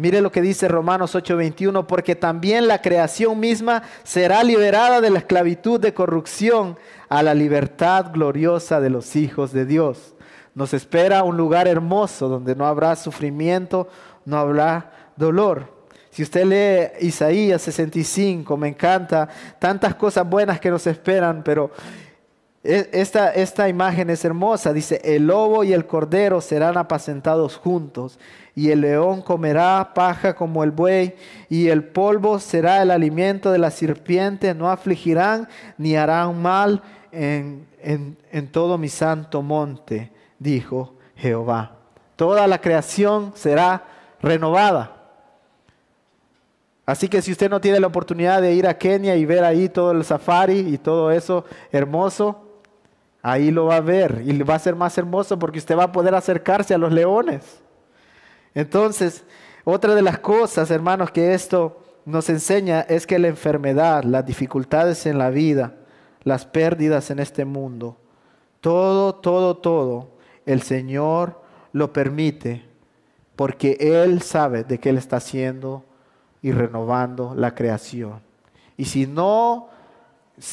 Mire 0.02 0.20
lo 0.20 0.32
que 0.32 0.41
dice 0.41 0.68
Romanos 0.68 1.14
8:21, 1.14 1.86
porque 1.86 2.16
también 2.16 2.68
la 2.68 2.82
creación 2.82 3.39
misma 3.39 3.84
será 4.02 4.43
liberada 4.43 4.99
de 4.99 5.12
la 5.12 5.20
esclavitud 5.20 5.80
de 5.80 5.93
corrupción 5.93 6.76
a 7.08 7.22
la 7.22 7.36
libertad 7.36 8.08
gloriosa 8.12 8.82
de 8.82 8.89
los 8.89 9.16
hijos 9.16 9.54
de 9.54 9.68
Dios. 9.68 10.16
Nos 10.56 10.74
espera 10.74 11.22
un 11.22 11.38
lugar 11.38 11.68
hermoso 11.68 12.30
donde 12.30 12.56
no 12.56 12.66
habrá 12.66 12.95
sufrimiento, 12.95 13.89
no 14.26 14.38
habrá 14.38 15.12
dolor. 15.18 15.72
Si 16.10 16.24
usted 16.24 16.45
lee 16.45 17.06
Isaías 17.06 17.62
65, 17.62 18.58
me 18.58 18.70
encanta, 18.70 19.30
tantas 19.60 19.93
cosas 19.93 20.28
buenas 20.28 20.60
que 20.60 20.72
nos 20.72 20.88
esperan, 20.88 21.43
pero 21.43 21.70
e, 22.64 22.89
esta, 22.91 23.30
esta 23.34 23.70
imagen 23.70 24.10
es 24.10 24.26
hermosa. 24.26 24.74
Dice, 24.74 24.99
el 25.04 25.28
lobo 25.28 25.64
y 25.64 25.74
el 25.74 25.86
cordero 25.86 26.41
serán 26.41 26.76
apacentados 26.80 27.56
juntos 27.56 28.18
y 28.56 28.72
el 28.72 28.82
león 28.82 29.22
comerá 29.22 29.91
paja 29.93 30.36
como 30.36 30.64
el 30.64 30.72
buey, 30.72 31.16
y 31.49 31.68
el 31.68 31.84
polvo 31.84 32.39
será 32.39 32.82
el 32.82 32.91
alimento 32.91 33.52
de 33.52 33.58
la 33.58 33.72
serpiente, 33.72 34.54
no 34.54 34.70
afligirán 34.70 35.47
ni 35.78 35.95
harán 35.95 36.41
mal 36.41 36.82
en, 37.12 37.68
en 37.82 38.47
todo 38.52 38.78
mi 38.78 38.89
santo 38.89 39.41
monte, 39.41 40.12
dijo 40.39 40.95
Jehová. 41.16 41.78
Toda 42.16 42.47
la 42.47 42.60
creación 42.60 43.32
será 43.36 43.84
renovada. 44.22 45.02
Así 46.86 47.08
que 47.08 47.22
si 47.22 47.32
usted 47.32 47.49
no 47.49 47.62
tiene 47.62 47.80
la 47.80 47.88
oportunidad 47.88 48.41
de 48.41 48.54
ir 48.54 48.68
a 48.68 48.78
Kenia 48.78 49.16
y 49.16 49.26
ver 49.26 49.43
ahí 49.43 49.70
todo 49.70 49.91
el 49.91 50.04
safari 50.04 50.60
y 50.60 50.78
todo 50.78 51.12
eso 51.12 51.45
hermoso, 51.72 52.43
ahí 53.22 53.52
lo 53.52 53.66
va 53.66 53.78
a 53.78 53.82
ver 53.82 54.22
y 54.26 54.38
va 54.43 54.56
a 54.56 54.60
ser 54.60 54.76
más 54.76 54.97
hermoso 54.97 55.38
porque 55.38 55.60
usted 55.60 55.78
va 55.78 55.86
a 55.86 55.91
poder 55.91 56.16
acercarse 56.16 56.74
a 56.74 56.78
los 56.78 56.91
leones. 56.91 57.62
Entonces, 58.54 59.24
otra 59.64 59.95
de 59.95 60.02
las 60.02 60.20
cosas, 60.20 60.72
hermanos, 60.72 61.12
que 61.12 61.34
esto 61.34 61.82
nos 62.06 62.30
enseña 62.30 62.82
es 62.82 63.06
que 63.06 63.20
la 63.20 63.28
enfermedad, 63.28 64.04
las 64.04 64.26
dificultades 64.26 65.06
en 65.06 65.18
la 65.18 65.30
vida, 65.30 65.76
las 66.24 66.45
pérdidas 66.45 67.12
en 67.12 67.20
este 67.20 67.45
mundo, 67.45 67.97
todo, 68.60 69.16
todo, 69.16 69.58
todo, 69.58 70.10
el 70.45 70.62
Señor 70.62 71.41
lo 71.72 71.93
permite 71.93 72.66
porque 73.36 73.78
Él 73.80 74.22
sabe 74.22 74.64
de 74.64 74.80
qué 74.80 74.89
Él 74.89 74.97
está 74.97 75.18
haciendo 75.18 75.84
y 76.41 76.52
renovando 76.52 77.34
la 77.36 77.56
creación. 77.56 78.22
Y 78.78 78.86
si 78.86 79.08
no, 79.08 79.70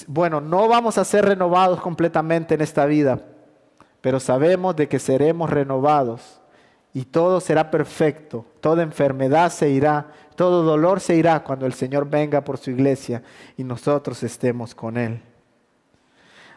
bueno, 0.06 0.40
no 0.40 0.68
vamos 0.68 0.98
a 0.98 1.04
ser 1.04 1.24
renovados 1.24 1.80
completamente 1.80 2.54
en 2.54 2.60
esta 2.60 2.86
vida, 2.86 3.20
pero 4.00 4.20
sabemos 4.20 4.76
de 4.76 4.88
que 4.88 4.98
seremos 4.98 5.50
renovados 5.50 6.37
y 6.98 7.04
todo 7.04 7.40
será 7.40 7.70
perfecto, 7.70 8.44
toda 8.60 8.82
enfermedad 8.82 9.52
se 9.52 9.70
irá, 9.70 10.08
todo 10.34 10.64
dolor 10.64 10.98
se 10.98 11.14
irá 11.14 11.44
cuando 11.44 11.64
el 11.64 11.72
Señor 11.72 12.10
venga 12.10 12.42
por 12.42 12.58
su 12.58 12.72
iglesia 12.72 13.22
y 13.56 13.62
nosotros 13.62 14.20
estemos 14.24 14.74
con 14.74 14.96
Él. 14.96 15.22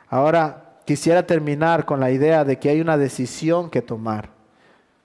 Ahora 0.09 0.79
quisiera 0.83 1.27
terminar 1.27 1.85
con 1.85 1.99
la 1.99 2.09
idea 2.09 2.43
de 2.43 2.57
que 2.57 2.69
hay 2.69 2.81
una 2.81 2.97
decisión 2.97 3.69
que 3.69 3.83
tomar. 3.83 4.31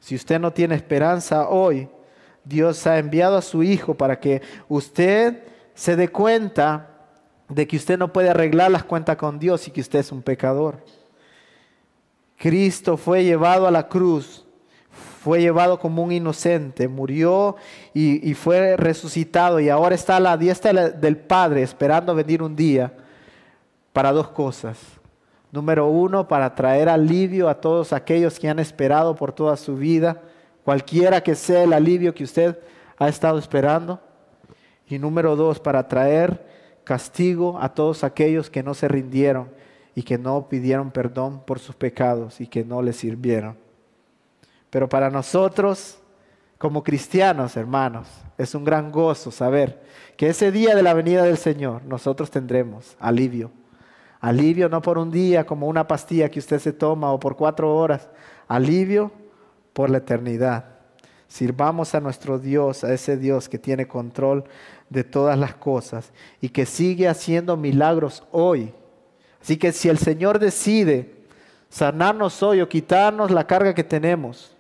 Si 0.01 0.15
usted 0.15 0.41
no 0.41 0.55
tiene 0.55 0.75
esperanza 0.75 1.51
hoy, 1.51 1.91
Dios 2.43 2.87
ha 2.87 2.97
enviado 2.99 3.37
a 3.37 3.43
su 3.43 3.63
Hijo 3.63 3.93
para 3.93 4.19
que 4.19 4.41
usted 4.69 5.43
se 5.75 5.97
dé 5.97 6.09
cuenta 6.09 6.89
de 7.51 7.67
que 7.67 7.77
usted 7.77 7.99
no 7.99 8.11
puede 8.11 8.31
arreglar 8.31 8.71
las 8.71 8.85
cuentas 8.85 9.19
con 9.19 9.39
Dios 9.39 9.69
y 9.69 9.71
que 9.71 9.83
usted 9.83 9.99
es 9.99 10.13
un 10.13 10.23
pecador. 10.23 10.83
Cristo 12.39 12.97
fue 12.97 13.23
llevado 13.23 13.67
a 13.67 13.71
la 13.71 13.87
cruz 13.87 14.46
fue 15.27 15.41
llevado 15.41 15.81
como 15.81 16.05
un 16.05 16.13
inocente, 16.13 16.87
murió 16.87 17.57
y, 17.93 18.33
fue 18.35 18.77
resucitado 18.77 19.59
y 19.59 19.69
ahora 19.69 19.97
está 19.97 20.19
a 20.19 20.21
la 20.21 20.37
diestra 20.37 20.91
del 20.91 21.17
Padre 21.17 21.63
esperando 21.63 22.15
venir 22.15 22.45
un 22.45 22.55
día 22.55 22.93
para 23.93 24.13
dos 24.13 24.29
cosas. 24.29 24.79
Número 25.51 25.89
uno, 25.89 26.29
para 26.29 26.55
traer 26.55 26.89
alivio 26.89 27.49
a 27.49 27.61
todos 27.61 27.93
aquellos 27.93 28.39
que 28.39 28.49
han 28.49 28.61
esperado 28.61 29.17
por 29.17 29.33
toda 29.33 29.57
su 29.57 29.75
vida, 29.75 30.23
cualquiera 30.63 31.21
que 31.21 31.35
sea 31.35 31.65
el 31.65 31.73
alivio 31.73 32.15
que 32.15 32.23
usted 32.23 32.61
ha 32.97 33.09
estado 33.09 33.37
esperando. 33.41 33.99
Y 34.89 34.97
número 34.97 35.35
dos, 35.35 35.59
para 35.59 35.89
traer 35.89 36.47
castigo 36.85 37.59
a 37.61 37.75
todos 37.75 38.05
aquellos 38.05 38.49
que 38.49 38.63
no 38.63 38.75
se 38.75 38.87
rindieron 38.87 39.49
y 39.93 40.05
que 40.05 40.19
no 40.19 40.49
pidieron 40.49 40.93
perdón 40.93 41.43
por 41.45 41.59
sus 41.59 41.75
pecados 41.75 42.41
y 42.41 42.47
que 42.47 42.65
no 42.65 42.81
les 42.81 42.95
sirvieron. 42.95 43.66
Pero 44.71 44.89
para 44.89 45.11
nosotros, 45.11 45.99
como 46.59 46.83
cristianos, 46.83 47.57
hermanos, 47.57 48.09
es 48.39 48.55
un 48.55 48.65
gran 48.65 48.91
gozo 48.91 49.31
saber 49.31 49.83
que 50.17 50.29
ese 50.29 50.51
día 50.51 50.75
de 50.75 50.83
la 50.83 50.95
venida 50.95 51.23
del 51.23 51.39
Señor 51.39 51.85
nosotros 51.85 52.31
tendremos 52.31 52.97
alivio. 52.99 53.51
Alivio 54.21 54.69
no 54.69 54.83
por 54.83 54.99
un 54.99 55.11
día 55.11 55.45
como 55.45 55.69
una 55.69 55.87
pastilla 55.87 56.31
que 56.31 56.39
usted 56.39 56.59
se 56.59 56.73
toma 56.73 57.13
o 57.13 57.21
por 57.21 57.37
cuatro 57.37 57.75
horas. 57.75 58.09
Alivio 58.49 59.13
por 59.73 59.91
la 59.91 59.99
eternidad. 59.99 60.65
Sirvamos 61.29 61.95
a 61.95 62.01
nuestro 62.01 62.39
Dios, 62.39 62.85
a 62.85 62.95
ese 62.95 63.17
Dios 63.17 63.49
que 63.49 63.59
tiene 63.59 63.87
control 63.87 64.45
de 64.89 65.05
todas 65.05 65.39
las 65.39 65.55
cosas 65.55 66.13
y 66.41 66.49
que 66.49 66.67
sigue 66.67 67.09
haciendo 67.09 67.57
milagros 67.57 68.25
hoy. 68.31 68.73
Así 69.43 69.57
que 69.59 69.73
si 69.73 69.89
el 69.89 69.99
Señor 69.99 70.39
decide 70.39 71.15
sanarnos 71.69 72.43
hoy 72.43 72.61
o 72.61 72.69
quitarnos 72.69 73.31
la 73.31 73.47
carga 73.47 73.75
que 73.75 73.85
tenemos, 73.85 74.56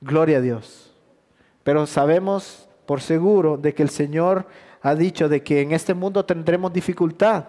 gloria 0.00 0.38
a 0.38 0.40
Dios. 0.40 0.92
Pero 1.64 1.86
sabemos 1.86 2.68
por 2.86 3.00
seguro 3.00 3.56
de 3.56 3.74
que 3.74 3.82
el 3.82 3.90
Señor 3.90 4.46
ha 4.80 4.94
dicho 4.94 5.28
de 5.28 5.42
que 5.42 5.60
en 5.60 5.72
este 5.72 5.94
mundo 5.94 6.24
tendremos 6.24 6.72
dificultad. 6.72 7.44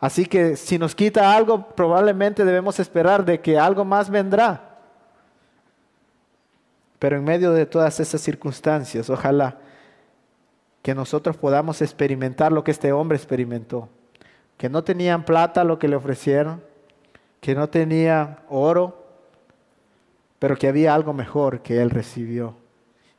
Así 0.00 0.26
que 0.26 0.56
si 0.56 0.78
nos 0.78 0.94
quita 0.94 1.34
algo, 1.34 1.68
probablemente 1.68 2.44
debemos 2.44 2.78
esperar 2.78 3.24
de 3.24 3.40
que 3.40 3.58
algo 3.58 3.84
más 3.84 4.08
vendrá. 4.08 4.78
Pero 6.98 7.16
en 7.16 7.24
medio 7.24 7.52
de 7.52 7.66
todas 7.66 8.00
esas 8.00 8.20
circunstancias, 8.20 9.10
ojalá 9.10 9.58
que 10.82 10.94
nosotros 10.94 11.36
podamos 11.36 11.82
experimentar 11.82 12.52
lo 12.52 12.64
que 12.64 12.70
este 12.70 12.92
hombre 12.92 13.16
experimentó. 13.16 13.88
Que 14.56 14.68
no 14.68 14.82
tenían 14.82 15.24
plata 15.24 15.64
lo 15.64 15.78
que 15.78 15.88
le 15.88 15.96
ofrecieron, 15.96 16.62
que 17.40 17.54
no 17.54 17.68
tenía 17.68 18.38
oro, 18.48 18.97
pero 20.38 20.56
que 20.56 20.68
había 20.68 20.94
algo 20.94 21.12
mejor 21.12 21.62
que 21.62 21.80
él 21.80 21.90
recibió. 21.90 22.54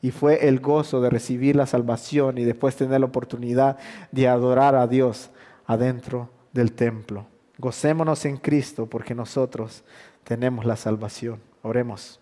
Y 0.01 0.11
fue 0.11 0.47
el 0.47 0.59
gozo 0.59 1.01
de 1.01 1.09
recibir 1.09 1.55
la 1.55 1.65
salvación 1.65 2.38
y 2.38 2.45
después 2.45 2.76
tener 2.76 2.99
la 3.01 3.07
oportunidad 3.07 3.78
de 4.11 4.28
adorar 4.28 4.76
a 4.76 4.88
Dios 4.88 5.30
adentro 5.65 6.30
del 6.53 6.72
templo. 6.72 7.28
Gocémonos 7.57 8.24
en 8.26 8.38
Cristo 8.38 8.86
porque 8.86 9.13
nosotros 9.13 9.84
tenemos 10.24 10.65
la 10.65 10.78
salvación. 10.78 11.41
Oremos. 11.61 12.18